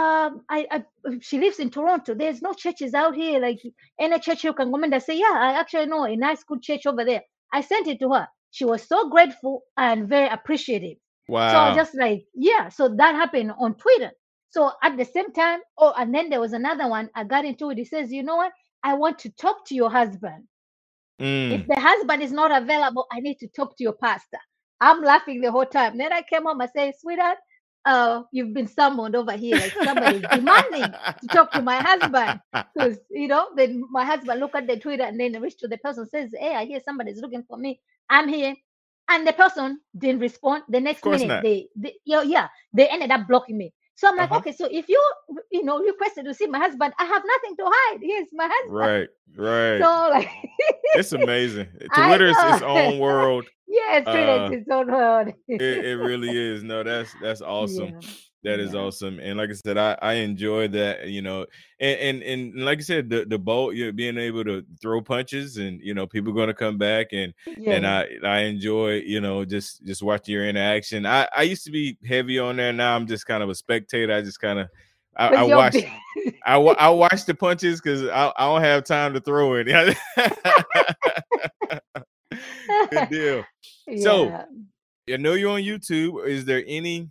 Um 0.00 0.42
I, 0.48 0.66
I 0.70 0.84
she 1.20 1.38
lives 1.38 1.58
in 1.58 1.70
toronto. 1.70 2.14
There's 2.14 2.42
no 2.42 2.52
churches 2.52 2.94
out 2.94 3.14
here 3.14 3.40
like 3.40 3.60
any 4.00 4.18
church 4.20 4.44
you 4.44 4.52
can 4.54 4.70
go 4.70 4.82
and 4.82 4.94
i 4.94 4.98
say 4.98 5.18
yeah 5.18 5.32
i 5.34 5.54
actually 5.60 5.86
know 5.86 6.04
a 6.04 6.16
nice 6.16 6.44
good 6.44 6.62
church 6.62 6.86
over 6.86 7.04
there. 7.04 7.22
I 7.52 7.62
sent 7.62 7.88
it 7.88 8.00
to 8.00 8.12
her. 8.12 8.28
She 8.50 8.64
was 8.66 8.82
so 8.86 9.08
grateful 9.08 9.62
and 9.78 10.08
very 10.08 10.28
appreciative. 10.28 10.98
Wow. 11.28 11.48
so 11.50 11.58
I 11.58 11.68
was 11.68 11.76
just 11.76 11.94
like 11.96 12.26
yeah 12.34 12.68
so 12.68 12.88
that 12.96 13.14
happened 13.14 13.52
on 13.58 13.74
twitter. 13.76 14.12
So 14.50 14.72
at 14.82 14.98
the 14.98 15.06
same 15.06 15.32
time 15.32 15.60
oh 15.78 15.94
and 15.96 16.14
then 16.14 16.28
there 16.30 16.40
was 16.40 16.52
another 16.52 16.88
one. 16.88 17.08
I 17.14 17.24
got 17.24 17.46
into 17.46 17.70
it. 17.70 17.78
He 17.78 17.86
says 17.86 18.12
you 18.12 18.22
know 18.22 18.36
what? 18.36 18.52
I 18.84 18.94
want 18.94 19.20
to 19.20 19.30
talk 19.30 19.66
to 19.68 19.74
your 19.74 19.90
husband 19.90 20.44
Mm. 21.20 21.52
if 21.52 21.66
the 21.66 21.78
husband 21.78 22.22
is 22.22 22.32
not 22.32 22.50
available, 22.50 23.06
I 23.12 23.20
need 23.20 23.38
to 23.38 23.48
talk 23.48 23.76
to 23.76 23.84
your 23.84 23.92
pastor. 23.92 24.38
I'm 24.80 25.02
laughing 25.02 25.40
the 25.40 25.52
whole 25.52 25.66
time. 25.66 25.98
Then 25.98 26.12
I 26.12 26.22
came 26.22 26.44
home 26.44 26.60
and 26.60 26.70
say, 26.74 26.92
sweetheart, 26.98 27.38
uh, 27.84 28.22
you've 28.32 28.54
been 28.54 28.66
summoned 28.66 29.14
over 29.14 29.32
here. 29.32 29.58
Like 29.58 29.76
somebody's 29.84 30.22
demanding 30.30 30.94
to 31.20 31.28
talk 31.28 31.52
to 31.52 31.62
my 31.62 31.80
husband. 31.80 32.40
Because, 32.74 32.98
you 33.10 33.28
know, 33.28 33.48
then 33.56 33.84
my 33.90 34.04
husband 34.04 34.40
look 34.40 34.54
at 34.54 34.66
the 34.66 34.78
Twitter 34.78 35.04
and 35.04 35.20
then 35.20 35.40
reach 35.40 35.58
to 35.58 35.68
the 35.68 35.78
person 35.78 36.08
says, 36.08 36.30
Hey, 36.38 36.54
I 36.54 36.64
hear 36.64 36.80
somebody's 36.80 37.20
looking 37.20 37.44
for 37.48 37.58
me. 37.58 37.80
I'm 38.08 38.28
here. 38.28 38.54
And 39.08 39.26
the 39.26 39.32
person 39.32 39.80
didn't 39.96 40.20
respond. 40.20 40.64
The 40.68 40.80
next 40.80 41.06
minute, 41.06 41.28
not. 41.28 41.42
they, 41.42 41.68
they 41.76 41.94
yeah, 42.06 42.22
yeah, 42.22 42.48
they 42.72 42.88
ended 42.88 43.10
up 43.10 43.28
blocking 43.28 43.58
me. 43.58 43.74
So 44.02 44.08
I'm 44.08 44.16
like, 44.16 44.30
Uh-huh. 44.32 44.40
okay, 44.40 44.50
so 44.50 44.66
if 44.68 44.88
you, 44.88 45.00
you 45.52 45.62
know, 45.62 45.78
requested 45.78 46.24
to 46.24 46.34
see 46.34 46.48
my 46.48 46.58
husband, 46.58 46.92
I 46.98 47.04
have 47.04 47.22
nothing 47.24 47.56
to 47.56 47.64
hide. 47.72 48.00
Here's 48.02 48.26
my 48.32 48.50
husband. 48.52 48.74
Right. 48.74 49.08
Right. 49.36 49.78
So 49.80 50.08
like, 50.10 50.28
it's 50.96 51.12
amazing. 51.12 51.68
I 51.92 52.08
Twitter's 52.08 52.36
its 52.36 52.62
own 52.62 52.98
world. 52.98 53.44
yeah, 53.68 53.98
it's 53.98 54.08
Uh, 54.08 54.50
its 54.50 54.68
own 54.68 54.90
world. 54.90 55.28
It, 55.46 55.62
it 55.62 55.98
really 56.10 56.36
is. 56.36 56.64
No, 56.64 56.82
that's 56.82 57.14
that's 57.22 57.42
awesome. 57.42 57.94
Yeah. 57.94 58.00
That 58.44 58.58
is 58.58 58.72
Yeah. 58.72 58.80
awesome. 58.80 59.20
And 59.20 59.38
like 59.38 59.50
I 59.50 59.52
said, 59.52 59.78
I, 59.78 59.96
I 60.02 60.14
enjoy 60.14 60.66
that, 60.68 61.06
you 61.08 61.22
know, 61.22 61.46
and, 61.78 62.00
and 62.00 62.22
and 62.22 62.64
like 62.64 62.78
I 62.78 62.82
said, 62.82 63.08
the 63.08 63.24
the 63.24 63.38
bolt, 63.38 63.74
you 63.74 63.86
know, 63.86 63.92
being 63.92 64.18
able 64.18 64.42
to 64.44 64.64
throw 64.80 65.00
punches 65.00 65.58
and 65.58 65.80
you 65.80 65.94
know, 65.94 66.06
people 66.08 66.32
gonna 66.32 66.52
come 66.54 66.76
back 66.76 67.08
and 67.12 67.32
and 67.66 67.86
I 67.86 68.08
I 68.24 68.38
enjoy, 68.40 68.94
you 69.06 69.20
know, 69.20 69.44
just 69.44 69.84
just 69.84 70.02
watching 70.02 70.32
your 70.34 70.48
interaction. 70.48 71.06
I 71.06 71.28
I 71.36 71.42
used 71.42 71.64
to 71.66 71.70
be 71.70 71.96
heavy 72.04 72.38
on 72.40 72.56
there. 72.56 72.72
Now 72.72 72.96
I'm 72.96 73.06
just 73.06 73.26
kind 73.26 73.42
of 73.44 73.48
a 73.48 73.54
spectator. 73.54 74.12
I 74.12 74.22
just 74.22 74.40
kind 74.40 74.58
of 74.58 74.68
I, 75.16 75.28
I 75.28 75.42
watch 75.44 75.76
I, 76.44 76.56
I 76.56 76.88
watch 76.88 77.24
the 77.26 77.34
punches 77.34 77.80
because 77.80 78.04
I, 78.08 78.32
I 78.36 78.46
don't 78.46 78.62
have 78.62 78.82
time 78.84 79.14
to 79.14 79.20
throw 79.20 79.54
it. 79.54 79.68
Good 82.90 83.08
deal. 83.10 83.44
So- 84.00 84.44
I 85.12 85.16
know 85.16 85.34
you're 85.34 85.50
on 85.50 85.60
YouTube. 85.62 86.26
Is 86.28 86.44
there 86.44 86.62
any 86.66 87.08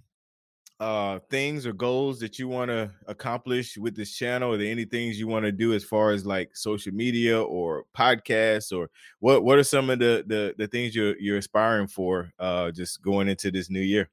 uh 0.82 1.20
things 1.30 1.68
or 1.68 1.74
goals 1.74 2.20
that 2.20 2.40
you 2.40 2.48
want 2.48 2.70
to 2.70 2.90
accomplish 3.08 3.78
with 3.78 3.96
this 3.96 4.16
channel? 4.16 4.52
Are 4.54 4.58
there 4.58 4.72
any 4.72 4.86
things 4.86 5.20
you 5.20 5.28
want 5.28 5.46
to 5.46 5.52
do 5.52 5.74
as 5.74 5.84
far 5.84 6.10
as 6.10 6.26
like 6.26 6.58
social 6.58 6.92
media 6.92 7.40
or 7.40 7.86
podcasts 7.96 8.76
or 8.76 8.90
what 9.20 9.44
what 9.44 9.60
are 9.60 9.64
some 9.64 9.92
of 9.92 10.00
the 10.00 10.24
the, 10.26 10.56
the 10.58 10.68
things 10.68 10.96
you're 10.96 11.16
you're 11.20 11.38
aspiring 11.38 11.88
for 11.88 12.32
uh 12.40 12.72
just 12.72 13.02
going 13.04 13.30
into 13.30 13.52
this 13.52 13.70
new 13.70 13.80
year? 13.80 14.10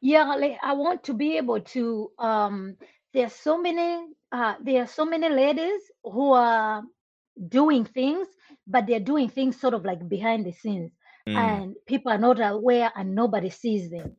yeah 0.00 0.34
like 0.34 0.58
i 0.62 0.72
want 0.72 1.02
to 1.04 1.14
be 1.14 1.36
able 1.36 1.60
to 1.60 2.10
um 2.18 2.76
there's 3.14 3.32
so 3.32 3.56
many 3.56 4.06
uh 4.32 4.54
there 4.60 4.82
are 4.82 4.86
so 4.86 5.04
many 5.04 5.28
ladies 5.28 5.80
who 6.02 6.32
are 6.32 6.82
doing 7.48 7.84
things 7.84 8.28
but 8.66 8.86
they're 8.86 9.00
doing 9.00 9.28
things 9.28 9.60
sort 9.60 9.74
of 9.74 9.84
like 9.84 10.06
behind 10.08 10.44
the 10.44 10.52
scenes 10.52 10.92
Mm, 11.26 11.60
and 11.60 11.74
people 11.86 12.12
are 12.12 12.18
not 12.18 12.40
aware 12.40 12.90
and 12.96 13.14
nobody 13.14 13.50
sees 13.50 13.90
them. 13.90 14.16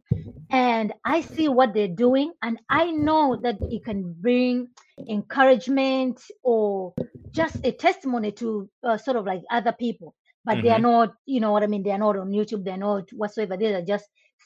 And 0.52 0.94
i 1.06 1.22
see 1.22 1.48
what 1.48 1.74
they're 1.74 1.88
doing 2.06 2.34
and 2.42 2.60
i 2.70 2.92
know 2.92 3.38
that 3.44 3.58
it 3.70 3.84
can 3.86 4.16
bring 4.22 4.68
encouragement 5.10 6.22
or 6.44 6.94
just 7.32 7.58
a 7.64 7.72
testimony 7.72 8.32
to 8.34 8.70
uh, 8.84 8.98
sort 8.98 9.18
of 9.18 9.26
like 9.26 9.42
other 9.52 9.74
people. 9.74 10.16
But 10.46 10.62
they 10.62 10.70
are 10.70 10.80
not 10.80 11.14
you 11.26 11.40
know 11.40 11.52
what 11.52 11.64
i 11.64 11.68
mean 11.68 11.84
they 11.84 11.92
are 11.92 11.98
not 11.98 12.18
on 12.18 12.32
youtube 12.32 12.64
they're 12.64 12.78
not 12.78 13.10
whatsoever. 13.14 13.58
They 13.58 13.74
are 13.74 13.82
just 13.86 14.06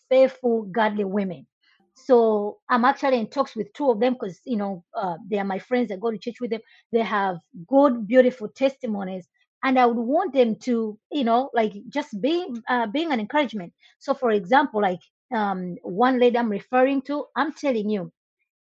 faithful 0.09 0.63
godly 0.73 1.05
women. 1.05 1.47
So 1.95 2.59
i'm 2.69 2.85
actually 2.85 3.19
in 3.19 3.29
talks 3.29 3.55
with 3.55 3.73
two 3.73 3.89
of 3.89 3.99
them 3.99 4.13
because 4.13 4.39
you 4.45 4.57
know 4.57 4.83
uh, 4.95 5.17
they 5.29 5.37
are 5.39 5.45
my 5.45 5.59
friends 5.59 5.91
i 5.91 5.95
go 5.97 6.11
to 6.11 6.17
church 6.17 6.39
with 6.41 6.51
them. 6.51 6.61
They 6.91 7.01
have 7.03 7.37
good 7.67 8.07
beautiful 8.07 8.49
testimonies 8.49 9.27
and 9.63 9.79
i 9.79 9.85
would 9.85 9.97
want 9.97 10.33
them 10.33 10.55
to 10.55 10.97
you 11.11 11.23
know 11.23 11.49
like 11.53 11.73
just 11.89 12.19
being 12.21 12.61
uh, 12.69 12.87
being 12.87 13.11
an 13.11 13.19
encouragement. 13.19 13.73
So 13.99 14.13
for 14.13 14.31
example 14.31 14.81
like 14.81 15.01
um 15.33 15.75
one 15.83 16.19
lady 16.19 16.37
i'm 16.37 16.49
referring 16.49 17.01
to 17.03 17.25
i'm 17.35 17.53
telling 17.53 17.89
you 17.89 18.11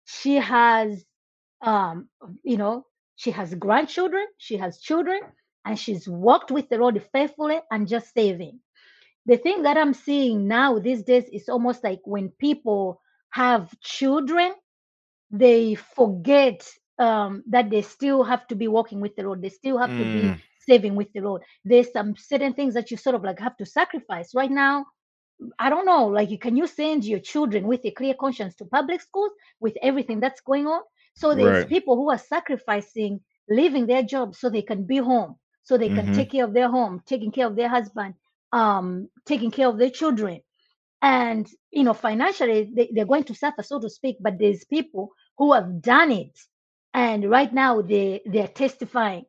she 0.04 0.36
has 0.36 1.04
um 1.62 2.08
you 2.44 2.56
know 2.56 2.86
she 3.16 3.30
has 3.30 3.54
grandchildren 3.54 4.26
she 4.38 4.56
has 4.56 4.80
children 4.80 5.20
and 5.64 5.78
she's 5.78 6.08
walked 6.08 6.50
with 6.50 6.68
the 6.68 6.76
lord 6.78 7.02
faithfully 7.12 7.60
and 7.70 7.88
just 7.88 8.12
saving. 8.14 8.60
The 9.26 9.36
thing 9.36 9.62
that 9.62 9.76
i'm 9.76 9.94
seeing 9.94 10.46
now 10.48 10.78
these 10.78 11.02
days 11.02 11.28
is 11.32 11.48
almost 11.48 11.84
like 11.84 12.00
when 12.04 12.30
people 12.38 13.00
have 13.30 13.70
children 13.80 14.52
they 15.30 15.74
forget 15.74 16.68
um 16.98 17.42
that 17.48 17.70
they 17.70 17.82
still 17.82 18.22
have 18.24 18.46
to 18.48 18.54
be 18.54 18.68
walking 18.68 19.00
with 19.00 19.16
the 19.16 19.22
lord. 19.22 19.42
They 19.42 19.48
still 19.50 19.78
have 19.78 19.96
to 19.96 20.04
be 20.04 20.34
Mm. 20.34 20.55
Saving 20.68 20.94
with 20.96 21.12
the 21.12 21.20
lord 21.20 21.42
there's 21.64 21.92
some 21.92 22.14
certain 22.16 22.52
things 22.54 22.74
that 22.74 22.90
you 22.90 22.96
sort 22.96 23.14
of 23.16 23.22
like 23.24 23.38
have 23.40 23.56
to 23.56 23.66
sacrifice 23.66 24.34
right 24.34 24.50
now 24.50 24.84
I 25.58 25.68
don't 25.70 25.86
know, 25.86 26.06
like 26.06 26.30
you 26.30 26.38
can 26.38 26.56
you 26.56 26.66
send 26.66 27.04
your 27.04 27.20
children 27.20 27.66
with 27.66 27.84
a 27.84 27.90
clear 27.90 28.14
conscience 28.14 28.54
to 28.56 28.64
public 28.66 29.00
schools 29.00 29.32
with 29.60 29.76
everything 29.82 30.20
that's 30.20 30.40
going 30.40 30.66
on? 30.66 30.82
So 31.14 31.34
there's 31.34 31.64
Right. 31.64 31.70
people 31.70 31.96
who 31.96 32.10
are 32.10 32.18
sacrificing 32.18 33.20
leaving 33.48 33.86
their 33.86 34.02
jobs 34.02 34.38
so 34.38 34.48
they 34.50 34.62
can 34.62 34.84
be 34.84 34.96
home, 34.98 35.36
so 35.62 35.76
they 35.76 35.90
can 35.90 36.08
Mhm. 36.08 36.10
take 36.10 36.30
care 36.32 36.44
of 36.44 36.54
their 36.54 36.70
home, 36.70 37.02
taking 37.06 37.30
care 37.32 37.46
of 37.46 37.56
their 37.56 37.68
husband, 37.68 38.14
um, 38.52 39.08
taking 39.26 39.50
care 39.50 39.68
of 39.68 39.78
their 39.78 39.90
children. 39.90 40.40
And 41.02 41.48
you 41.70 41.84
know, 41.84 41.94
financially 41.94 42.70
they, 42.74 42.90
they're 42.92 43.06
going 43.06 43.24
to 43.24 43.34
suffer, 43.34 43.62
so 43.62 43.80
to 43.80 43.90
speak, 43.90 44.16
but 44.20 44.38
there's 44.38 44.64
people 44.64 45.12
who 45.38 45.52
have 45.52 45.82
done 45.82 46.10
it 46.12 46.38
and 46.94 47.28
right 47.30 47.52
now 47.52 47.82
they 47.82 48.22
they're 48.26 48.48
testifying 48.48 49.26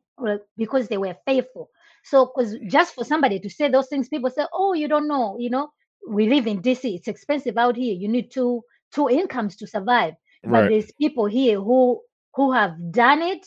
because 0.56 0.88
they 0.88 0.98
were 0.98 1.16
faithful. 1.26 1.70
So 2.04 2.26
because 2.26 2.56
just 2.68 2.94
for 2.94 3.04
somebody 3.04 3.40
to 3.40 3.50
say 3.50 3.68
those 3.68 3.88
things, 3.88 4.08
people 4.08 4.30
say, 4.30 4.46
Oh, 4.52 4.72
you 4.74 4.88
don't 4.88 5.08
know, 5.08 5.36
you 5.38 5.50
know, 5.50 5.70
we 6.08 6.28
live 6.28 6.46
in 6.46 6.62
DC, 6.62 6.94
it's 6.96 7.08
expensive 7.08 7.58
out 7.58 7.76
here. 7.76 7.94
You 7.94 8.08
need 8.08 8.30
two 8.30 8.62
two 8.94 9.08
incomes 9.08 9.56
to 9.56 9.66
survive. 9.66 10.14
But 10.46 10.66
Right. 10.66 10.68
there's 10.68 10.92
people 10.92 11.26
here 11.26 11.60
who 11.60 12.00
who 12.34 12.52
have 12.52 12.74
done 12.92 13.22
it 13.22 13.46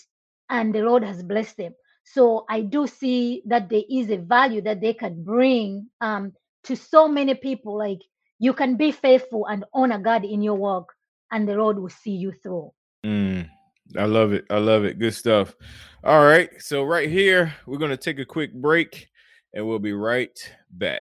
and 0.49 0.73
the 0.73 0.81
Lord 0.81 1.03
has 1.03 1.23
blessed 1.23 1.57
them. 1.57 1.73
So 2.05 2.45
I 2.49 2.62
do 2.62 2.88
see 2.88 3.43
that 3.47 3.69
there 3.69 3.84
is 3.89 4.10
a 4.12 4.17
value 4.17 4.62
that 4.63 4.81
they 4.81 4.93
can 4.93 5.23
bring 5.23 5.89
um 6.01 6.34
to 6.65 6.75
so 6.75 7.07
many 7.07 7.36
people. 7.36 7.77
Like 7.77 7.99
you 8.39 8.53
can 8.53 8.77
be 8.77 8.91
faithful 8.91 9.47
and 9.47 9.65
honor 9.73 9.99
God 9.99 10.25
in 10.25 10.41
your 10.41 10.55
work, 10.55 10.89
and 11.31 11.47
the 11.47 11.55
Lord 11.55 11.79
will 11.79 11.89
see 11.89 12.12
you 12.12 12.34
through. 12.43 12.71
Mm, 13.05 13.49
I 13.97 14.06
love 14.06 14.34
it. 14.34 14.45
I 14.49 14.58
love 14.58 14.86
it. 14.86 14.99
Good 14.99 15.13
stuff. 15.13 15.56
All 16.04 16.23
right. 16.23 16.49
So 16.60 16.84
right 16.84 17.10
here, 17.10 17.54
we're 17.65 17.77
gonna 17.77 17.97
take 17.97 18.19
a 18.19 18.25
quick 18.25 18.54
break, 18.54 19.10
and 19.54 19.67
we'll 19.67 19.80
be 19.80 19.93
right 19.93 20.38
back. 20.71 21.01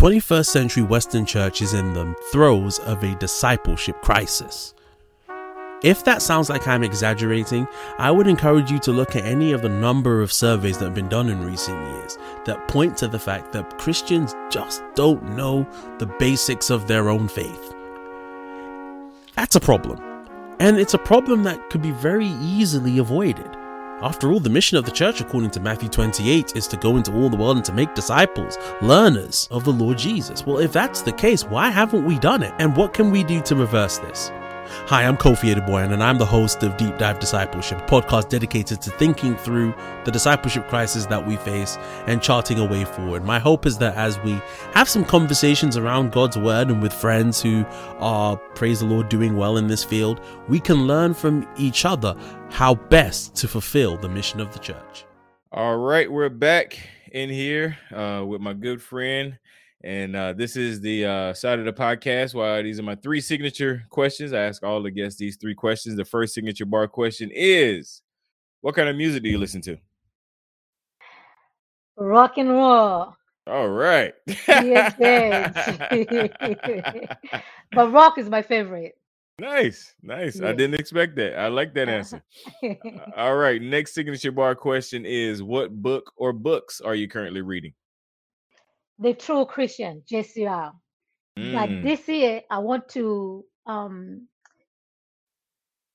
21st 0.00 0.46
century 0.46 0.82
Western 0.82 1.26
church 1.26 1.60
is 1.60 1.74
in 1.74 1.92
the 1.92 2.14
throes 2.32 2.78
of 2.78 3.02
a 3.04 3.14
discipleship 3.16 4.00
crisis. 4.00 4.72
If 5.82 6.04
that 6.04 6.22
sounds 6.22 6.48
like 6.48 6.66
I'm 6.66 6.82
exaggerating, 6.82 7.68
I 7.98 8.10
would 8.10 8.26
encourage 8.26 8.70
you 8.70 8.78
to 8.78 8.92
look 8.92 9.14
at 9.14 9.26
any 9.26 9.52
of 9.52 9.60
the 9.60 9.68
number 9.68 10.22
of 10.22 10.32
surveys 10.32 10.78
that 10.78 10.86
have 10.86 10.94
been 10.94 11.10
done 11.10 11.28
in 11.28 11.44
recent 11.44 11.78
years 11.90 12.16
that 12.46 12.66
point 12.66 12.96
to 12.96 13.08
the 13.08 13.18
fact 13.18 13.52
that 13.52 13.76
Christians 13.76 14.34
just 14.48 14.82
don't 14.94 15.36
know 15.36 15.68
the 15.98 16.06
basics 16.06 16.70
of 16.70 16.88
their 16.88 17.10
own 17.10 17.28
faith. 17.28 17.74
That's 19.36 19.56
a 19.56 19.60
problem. 19.60 20.00
And 20.60 20.78
it's 20.78 20.94
a 20.94 20.98
problem 20.98 21.42
that 21.42 21.68
could 21.68 21.82
be 21.82 21.90
very 21.90 22.28
easily 22.40 22.96
avoided. 22.96 23.54
After 24.02 24.32
all, 24.32 24.40
the 24.40 24.48
mission 24.48 24.78
of 24.78 24.86
the 24.86 24.90
church, 24.90 25.20
according 25.20 25.50
to 25.50 25.60
Matthew 25.60 25.90
28, 25.90 26.56
is 26.56 26.66
to 26.68 26.78
go 26.78 26.96
into 26.96 27.12
all 27.12 27.28
the 27.28 27.36
world 27.36 27.56
and 27.56 27.64
to 27.66 27.72
make 27.72 27.94
disciples, 27.94 28.56
learners 28.80 29.46
of 29.50 29.64
the 29.64 29.72
Lord 29.72 29.98
Jesus. 29.98 30.46
Well, 30.46 30.58
if 30.58 30.72
that's 30.72 31.02
the 31.02 31.12
case, 31.12 31.44
why 31.44 31.68
haven't 31.68 32.06
we 32.06 32.18
done 32.18 32.42
it? 32.42 32.54
And 32.58 32.74
what 32.74 32.94
can 32.94 33.10
we 33.10 33.22
do 33.22 33.42
to 33.42 33.56
reverse 33.56 33.98
this? 33.98 34.32
Hi, 34.70 35.04
I'm 35.04 35.16
Kofi 35.16 35.52
Adu-Boahen, 35.52 35.92
and 35.92 36.00
I'm 36.00 36.18
the 36.18 36.24
host 36.24 36.62
of 36.62 36.76
Deep 36.76 36.96
Dive 36.96 37.18
Discipleship, 37.18 37.78
a 37.78 37.86
podcast 37.86 38.28
dedicated 38.28 38.80
to 38.82 38.90
thinking 38.90 39.34
through 39.34 39.74
the 40.04 40.12
discipleship 40.12 40.68
crisis 40.68 41.06
that 41.06 41.26
we 41.26 41.34
face 41.38 41.76
and 42.06 42.22
charting 42.22 42.60
a 42.60 42.64
way 42.64 42.84
forward. 42.84 43.24
My 43.24 43.40
hope 43.40 43.66
is 43.66 43.78
that 43.78 43.96
as 43.96 44.20
we 44.20 44.40
have 44.72 44.88
some 44.88 45.04
conversations 45.04 45.76
around 45.76 46.12
God's 46.12 46.38
Word 46.38 46.68
and 46.68 46.80
with 46.80 46.92
friends 46.92 47.42
who 47.42 47.64
are, 47.98 48.36
praise 48.54 48.78
the 48.78 48.86
Lord, 48.86 49.08
doing 49.08 49.36
well 49.36 49.56
in 49.56 49.66
this 49.66 49.82
field, 49.82 50.20
we 50.48 50.60
can 50.60 50.86
learn 50.86 51.14
from 51.14 51.48
each 51.56 51.84
other 51.84 52.14
how 52.50 52.76
best 52.76 53.34
to 53.36 53.48
fulfill 53.48 53.96
the 53.96 54.08
mission 54.08 54.38
of 54.38 54.52
the 54.52 54.60
church. 54.60 55.04
All 55.50 55.78
right, 55.78 56.10
we're 56.10 56.28
back 56.28 56.78
in 57.10 57.28
here 57.28 57.76
uh, 57.92 58.24
with 58.24 58.40
my 58.40 58.52
good 58.52 58.80
friend 58.80 59.40
and 59.82 60.14
uh, 60.14 60.34
this 60.34 60.56
is 60.56 60.80
the 60.80 61.06
uh, 61.06 61.32
side 61.32 61.58
of 61.58 61.64
the 61.64 61.72
podcast. 61.72 62.34
Why 62.34 62.62
these 62.62 62.78
are 62.78 62.82
my 62.82 62.96
three 62.96 63.20
signature 63.20 63.84
questions. 63.88 64.32
I 64.32 64.42
ask 64.42 64.62
all 64.62 64.82
the 64.82 64.90
guests 64.90 65.18
these 65.18 65.36
three 65.36 65.54
questions. 65.54 65.96
The 65.96 66.04
first 66.04 66.34
signature 66.34 66.66
bar 66.66 66.86
question 66.88 67.30
is 67.32 68.02
What 68.60 68.74
kind 68.74 68.88
of 68.88 68.96
music 68.96 69.22
do 69.22 69.30
you 69.30 69.38
listen 69.38 69.62
to? 69.62 69.78
Rock 71.96 72.38
and 72.38 72.50
roll. 72.50 73.14
All 73.46 73.68
right. 73.68 74.14
yes, 74.46 74.94
but 77.72 77.92
rock 77.92 78.18
is 78.18 78.28
my 78.28 78.42
favorite. 78.42 78.96
Nice, 79.38 79.94
nice. 80.02 80.36
Yes. 80.36 80.44
I 80.44 80.52
didn't 80.52 80.78
expect 80.78 81.16
that. 81.16 81.38
I 81.38 81.48
like 81.48 81.72
that 81.72 81.88
answer. 81.88 82.22
all 83.16 83.36
right. 83.36 83.60
Next 83.60 83.94
signature 83.94 84.32
bar 84.32 84.54
question 84.54 85.06
is 85.06 85.42
What 85.42 85.82
book 85.82 86.12
or 86.16 86.34
books 86.34 86.82
are 86.82 86.94
you 86.94 87.08
currently 87.08 87.40
reading? 87.40 87.72
The 89.00 89.14
true 89.14 89.46
Christian, 89.46 90.02
J.C. 90.06 90.46
Ryle. 90.46 90.80
Mm. 91.38 91.52
But 91.54 91.82
this 91.82 92.08
year, 92.08 92.42
I 92.50 92.58
want 92.58 92.88
to. 92.90 93.44
um 93.66 94.28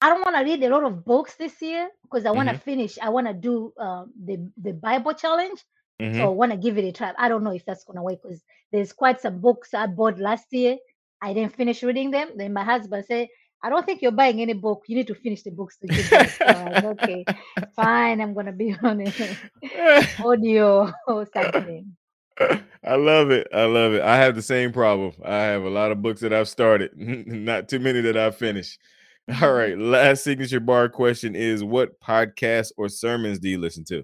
I 0.02 0.10
don't 0.10 0.22
want 0.22 0.36
to 0.36 0.44
read 0.44 0.62
a 0.64 0.70
lot 0.70 0.84
of 0.84 1.06
books 1.06 1.36
this 1.36 1.60
year 1.62 1.90
because 2.04 2.26
I 2.26 2.32
want 2.32 2.50
to 2.50 2.56
mm-hmm. 2.56 2.64
finish. 2.64 2.98
I 3.02 3.10
want 3.10 3.28
to 3.28 3.34
do 3.34 3.74
uh, 3.80 4.06
the 4.24 4.52
the 4.58 4.74
Bible 4.74 5.14
challenge. 5.14 5.64
Mm-hmm. 6.02 6.20
So 6.20 6.26
I 6.26 6.30
want 6.30 6.52
to 6.52 6.58
give 6.58 6.78
it 6.78 6.84
a 6.86 6.92
try. 6.92 7.14
I 7.18 7.30
don't 7.30 7.44
know 7.44 7.54
if 7.54 7.66
that's 7.66 7.86
gonna 7.86 8.04
work 8.04 8.20
because 8.22 8.44
there's 8.72 8.92
quite 8.92 9.22
some 9.22 9.40
books 9.40 9.74
I 9.74 9.88
bought 9.88 10.20
last 10.20 10.52
year. 10.52 10.78
I 11.22 11.34
didn't 11.34 11.56
finish 11.56 11.82
reading 11.82 12.12
them. 12.12 12.30
Then 12.36 12.54
my 12.54 12.64
husband 12.64 13.06
said, 13.08 13.30
I 13.64 13.70
don't 13.70 13.86
think 13.86 14.02
you're 14.02 14.12
buying 14.12 14.42
any 14.42 14.54
book. 14.54 14.84
You 14.88 14.96
need 14.98 15.08
to 15.08 15.16
finish 15.16 15.42
the 15.42 15.52
books 15.52 15.78
to 15.80 15.92
so 16.04 16.90
okay, 16.92 17.26
fine. 17.76 18.22
I'm 18.22 18.34
gonna 18.34 18.52
be 18.52 18.76
on 18.84 19.02
it. 19.02 20.20
audio 20.20 20.92
or 21.08 21.26
something. 21.34 21.96
I 22.40 22.96
love 22.96 23.32
it. 23.32 23.48
I 23.54 23.64
love 23.66 23.94
it. 23.94 24.02
I 24.02 24.18
have 24.18 24.36
the 24.36 24.42
same 24.42 24.72
problem. 24.72 25.14
I 25.24 25.36
have 25.36 25.64
a 25.64 25.70
lot 25.70 25.92
of 25.92 26.02
books 26.02 26.22
that 26.22 26.34
I've 26.34 26.50
started, 26.50 26.92
not 26.98 27.70
too 27.70 27.80
many 27.80 28.02
that 28.02 28.18
I've 28.18 28.38
finished. 28.38 28.80
All 29.28 29.36
mm-hmm. 29.36 29.82
Last 29.82 30.24
signature 30.24 30.60
bar 30.60 30.90
question 30.90 31.36
is 31.36 31.64
what 31.64 32.00
podcasts 32.00 32.72
or 32.78 32.90
sermons 32.90 33.40
do 33.40 33.50
you 33.50 33.58
listen 33.58 33.84
to? 33.86 34.04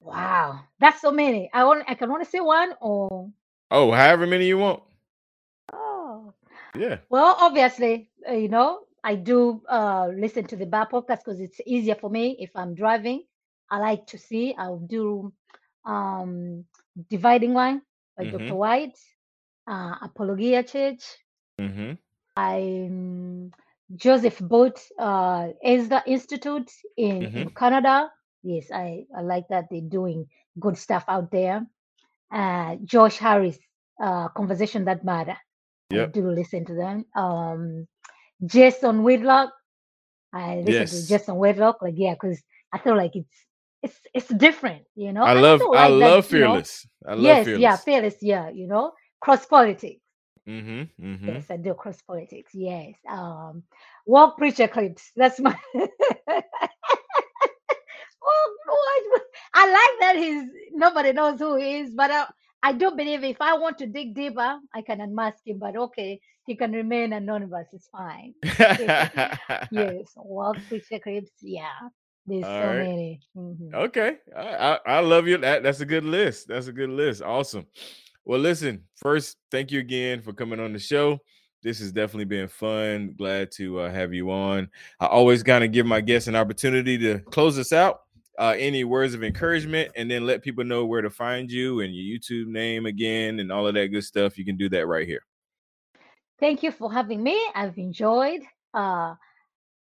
Wow. 0.00 0.60
That's 0.78 1.00
so 1.00 1.10
many. 1.10 1.48
I 1.54 1.64
want 1.64 1.84
I 1.88 1.94
can 1.94 2.10
only 2.10 2.26
say 2.26 2.40
one 2.40 2.74
or 2.80 3.30
Oh, 3.70 3.90
however 3.92 4.26
many 4.26 4.46
you 4.46 4.58
want. 4.58 4.82
Oh. 5.72 6.34
Yeah. 6.76 6.98
Well, 7.08 7.36
obviously, 7.40 8.10
uh, 8.28 8.34
you 8.34 8.48
know, 8.48 8.80
I 9.02 9.14
do 9.14 9.62
uh 9.70 10.08
listen 10.14 10.44
to 10.46 10.56
the 10.56 10.66
bar 10.66 10.88
podcast 10.88 11.24
because 11.24 11.40
it's 11.40 11.60
easier 11.64 11.94
for 11.94 12.10
me 12.10 12.36
if 12.40 12.50
I'm 12.54 12.74
driving. 12.74 13.22
I 13.70 13.78
like 13.78 14.06
to 14.08 14.18
see. 14.18 14.54
I'll 14.58 14.80
do 14.80 15.32
um, 15.84 16.64
Dividing 17.10 17.54
Line 17.54 17.82
by 18.16 18.24
mm-hmm. 18.24 18.38
Dr. 18.38 18.54
White, 18.54 18.98
uh, 19.66 19.94
Apologia 20.02 20.62
Church. 20.62 21.02
Mm-hmm. 21.60 21.92
I'm 22.36 23.52
Joseph 23.94 24.38
Boot 24.38 24.78
uh, 24.98 25.48
Ezra 25.62 26.02
Institute 26.06 26.70
in, 26.96 27.20
mm-hmm. 27.20 27.38
in, 27.38 27.50
Canada. 27.50 28.10
Yes, 28.42 28.70
I, 28.72 29.04
I 29.16 29.22
like 29.22 29.48
that 29.48 29.66
they're 29.70 29.80
doing 29.80 30.26
good 30.58 30.76
stuff 30.76 31.04
out 31.08 31.30
there. 31.30 31.66
Uh, 32.30 32.76
Jon 32.84 33.10
Harris, 33.10 33.58
uh, 34.02 34.28
Conversation 34.28 34.84
That 34.86 35.04
Matter. 35.04 35.36
Yep. 35.90 36.08
I 36.08 36.10
do 36.12 36.30
listen 36.30 36.64
to 36.64 36.74
them. 36.74 37.04
Um, 37.14 37.86
Jason 38.44 39.02
Whitlock. 39.02 39.50
I 40.32 40.56
listen 40.56 40.72
yes. 40.72 41.02
to 41.02 41.08
Jason 41.08 41.36
Whitlock. 41.36 41.82
Like, 41.82 41.94
yeah, 41.96 42.14
because 42.14 42.42
I 42.72 42.78
feel 42.78 42.96
like 42.96 43.14
it's 43.14 43.46
it's 43.82 44.00
it's 44.14 44.28
different, 44.28 44.84
you 44.94 45.12
know. 45.12 45.22
I 45.22 45.34
love 45.34 45.60
I, 45.74 45.86
I 45.86 45.88
love 45.88 46.26
fearless. 46.26 46.86
You 47.02 47.06
know, 47.06 47.12
I 47.12 47.14
love 47.14 47.24
yes, 47.24 47.44
fearless. 47.46 47.62
yeah, 47.62 47.76
fearless, 47.76 48.16
yeah, 48.22 48.48
you 48.50 48.66
know, 48.66 48.92
cross 49.20 49.44
politics. 49.46 50.00
Mm-hmm, 50.48 51.04
mm-hmm. 51.04 51.28
Yes, 51.28 51.46
I 51.50 51.56
do 51.56 51.74
cross 51.74 52.00
politics. 52.02 52.52
Yes. 52.54 52.94
Um, 53.08 53.62
Woke 54.06 54.38
Preacher 54.38 54.68
Clips. 54.68 55.12
That's 55.16 55.38
my. 55.38 55.56
well, 55.74 55.86
I 59.54 59.66
like 59.66 60.00
that 60.00 60.16
he's 60.16 60.44
nobody 60.72 61.12
knows 61.12 61.38
who 61.38 61.56
he 61.56 61.80
is, 61.80 61.94
but 61.94 62.10
I, 62.10 62.26
I 62.62 62.72
do 62.72 62.90
believe 62.92 63.22
if 63.24 63.40
I 63.40 63.56
want 63.56 63.78
to 63.78 63.86
dig 63.86 64.14
deeper, 64.14 64.58
I 64.74 64.82
can 64.82 65.00
unmask 65.00 65.38
him. 65.46 65.58
But 65.58 65.76
okay, 65.76 66.20
he 66.46 66.56
can 66.56 66.72
remain 66.72 67.12
anonymous. 67.12 67.68
It's 67.72 67.88
fine. 67.88 68.34
yes, 69.70 70.12
Woke 70.16 70.58
Preacher 70.68 70.98
Clips. 70.98 71.32
Yeah. 71.40 71.88
There's 72.26 72.44
All 72.44 72.50
so 72.50 72.66
right. 72.68 72.78
many. 72.78 73.20
Mm-hmm. 73.36 73.74
Okay, 73.74 74.16
I, 74.36 74.42
I, 74.42 74.78
I 74.86 75.00
love 75.00 75.26
you. 75.26 75.38
That 75.38 75.62
that's 75.62 75.80
a 75.80 75.86
good 75.86 76.04
list. 76.04 76.48
That's 76.48 76.68
a 76.68 76.72
good 76.72 76.90
list. 76.90 77.22
Awesome. 77.22 77.66
Well, 78.24 78.38
listen. 78.38 78.84
First, 78.96 79.38
thank 79.50 79.72
you 79.72 79.80
again 79.80 80.22
for 80.22 80.32
coming 80.32 80.60
on 80.60 80.72
the 80.72 80.78
show. 80.78 81.18
This 81.62 81.80
has 81.80 81.92
definitely 81.92 82.24
been 82.24 82.48
fun. 82.48 83.14
Glad 83.16 83.50
to 83.52 83.80
uh, 83.80 83.90
have 83.90 84.14
you 84.14 84.30
on. 84.30 84.68
I 85.00 85.06
always 85.06 85.42
kind 85.42 85.64
of 85.64 85.72
give 85.72 85.86
my 85.86 86.00
guests 86.00 86.28
an 86.28 86.36
opportunity 86.36 86.98
to 86.98 87.18
close 87.18 87.58
us 87.58 87.72
out. 87.72 88.00
Uh, 88.38 88.54
any 88.56 88.82
words 88.82 89.12
of 89.14 89.22
encouragement, 89.22 89.90
and 89.94 90.10
then 90.10 90.24
let 90.24 90.42
people 90.42 90.64
know 90.64 90.86
where 90.86 91.02
to 91.02 91.10
find 91.10 91.50
you 91.50 91.80
and 91.80 91.94
your 91.94 92.18
YouTube 92.18 92.46
name 92.46 92.86
again, 92.86 93.40
and 93.40 93.52
all 93.52 93.66
of 93.66 93.74
that 93.74 93.88
good 93.88 94.02
stuff. 94.02 94.38
You 94.38 94.44
can 94.44 94.56
do 94.56 94.68
that 94.70 94.86
right 94.86 95.06
here. 95.06 95.22
Thank 96.40 96.62
you 96.62 96.72
for 96.72 96.90
having 96.90 97.22
me. 97.22 97.38
I've 97.54 97.76
enjoyed. 97.76 98.40
Uh, 98.72 99.14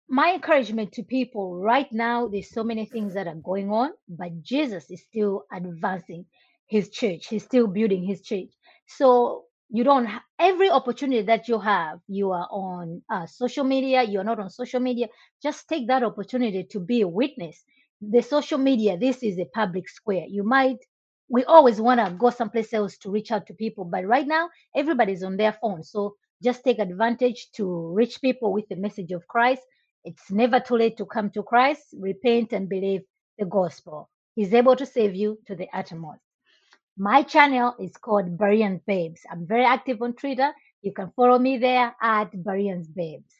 my 0.09 0.33
encouragement 0.33 0.91
to 0.91 1.03
people 1.03 1.59
right 1.59 1.91
now 1.91 2.27
there's 2.27 2.49
so 2.49 2.63
many 2.63 2.85
things 2.85 3.13
that 3.13 3.27
are 3.27 3.35
going 3.35 3.71
on 3.71 3.91
but 4.09 4.43
jesus 4.43 4.89
is 4.91 5.01
still 5.03 5.45
advancing 5.51 6.25
his 6.67 6.89
church. 6.89 7.27
He's 7.27 7.43
still 7.43 7.67
building 7.67 8.03
his 8.03 8.21
church. 8.21 8.49
So 8.87 9.45
you 9.69 9.83
don't 9.83 10.07
every 10.39 10.69
opportunity 10.69 11.21
that 11.23 11.47
you 11.47 11.59
have 11.59 11.99
you 12.07 12.31
are 12.31 12.47
on 12.51 13.01
uh, 13.11 13.25
social 13.25 13.63
media 13.63 14.03
you're 14.03 14.23
not 14.23 14.39
on 14.39 14.49
social 14.49 14.79
media 14.79 15.07
just 15.41 15.67
take 15.67 15.87
that 15.87 16.03
opportunity 16.03 16.63
to 16.71 16.79
be 16.79 17.01
a 17.01 17.07
witness. 17.07 17.63
The 18.01 18.21
social 18.21 18.57
media 18.57 18.97
this 18.97 19.23
is 19.23 19.39
a 19.39 19.45
public 19.53 19.87
square. 19.89 20.25
You 20.27 20.43
might 20.43 20.77
we 21.29 21.43
always 21.45 21.79
want 21.79 21.99
to 21.99 22.11
go 22.17 22.29
someplace 22.29 22.73
else 22.73 22.97
to 22.99 23.09
reach 23.11 23.31
out 23.31 23.47
to 23.47 23.53
people 23.53 23.85
but 23.85 24.05
right 24.05 24.27
now 24.27 24.49
everybody's 24.75 25.23
on 25.23 25.37
their 25.37 25.53
phone. 25.53 25.83
So 25.83 26.15
just 26.43 26.63
take 26.63 26.79
advantage 26.79 27.47
to 27.53 27.93
reach 27.93 28.19
people 28.21 28.51
with 28.51 28.67
the 28.69 28.75
message 28.75 29.11
of 29.11 29.25
christ 29.27 29.61
it's 30.05 30.31
never 30.31 30.59
too 30.59 30.77
late 30.77 30.97
to 30.97 31.05
come 31.05 31.29
to 31.31 31.43
Christ, 31.43 31.95
repent, 31.99 32.53
and 32.53 32.69
believe 32.69 33.01
the 33.37 33.45
gospel. 33.45 34.09
He's 34.35 34.53
able 34.53 34.75
to 34.75 34.85
save 34.85 35.15
you 35.15 35.39
to 35.47 35.55
the 35.55 35.67
uttermost. 35.73 36.21
My 36.97 37.23
channel 37.23 37.75
is 37.79 37.97
called 37.97 38.37
Bereans 38.37 38.81
Babes. 38.85 39.21
I'm 39.31 39.47
very 39.47 39.65
active 39.65 40.01
on 40.01 40.13
Twitter. 40.13 40.51
You 40.81 40.93
can 40.93 41.11
follow 41.15 41.39
me 41.39 41.57
there 41.57 41.95
at 42.01 42.31
Bereans 42.43 42.87
Babes. 42.87 43.33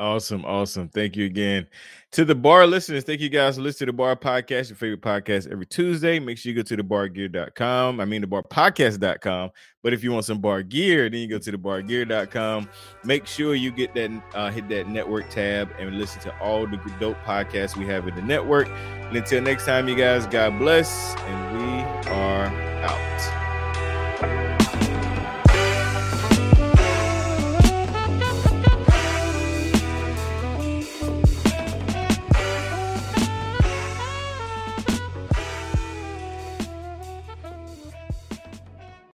Awesome, 0.00 0.46
awesome. 0.46 0.88
Thank 0.88 1.14
you 1.14 1.26
again. 1.26 1.66
To 2.12 2.24
the 2.24 2.34
bar 2.34 2.66
listeners, 2.66 3.04
thank 3.04 3.20
you 3.20 3.28
guys 3.28 3.56
for 3.56 3.62
listening 3.62 3.88
to 3.88 3.92
the 3.92 3.96
bar 3.96 4.16
podcast, 4.16 4.70
your 4.70 4.76
favorite 4.76 5.02
podcast 5.02 5.52
every 5.52 5.66
Tuesday. 5.66 6.18
Make 6.18 6.38
sure 6.38 6.50
you 6.50 6.56
go 6.56 6.62
to 6.62 6.74
the 6.74 6.82
bargear.com. 6.82 8.00
I 8.00 8.06
mean 8.06 8.22
the 8.22 8.26
bar 8.26 8.42
podcast.com. 8.42 9.50
But 9.82 9.92
if 9.92 10.02
you 10.02 10.10
want 10.12 10.24
some 10.24 10.40
bar 10.40 10.62
gear, 10.62 11.10
then 11.10 11.20
you 11.20 11.28
go 11.28 11.38
to 11.38 11.50
the 11.50 11.58
bargear.com. 11.58 12.66
Make 13.04 13.26
sure 13.26 13.54
you 13.54 13.70
get 13.70 13.92
that 13.94 14.10
uh, 14.34 14.50
hit 14.50 14.70
that 14.70 14.88
network 14.88 15.28
tab 15.28 15.70
and 15.78 15.98
listen 15.98 16.22
to 16.22 16.38
all 16.38 16.66
the 16.66 16.78
dope 16.98 17.18
podcasts 17.18 17.76
we 17.76 17.84
have 17.84 18.08
in 18.08 18.14
the 18.14 18.22
network. 18.22 18.68
And 18.68 19.14
until 19.14 19.42
next 19.42 19.66
time, 19.66 19.86
you 19.86 19.96
guys, 19.96 20.26
God 20.26 20.58
bless, 20.58 21.14
and 21.14 21.58
we 21.58 22.10
are 22.10 22.46
out. 22.46 23.39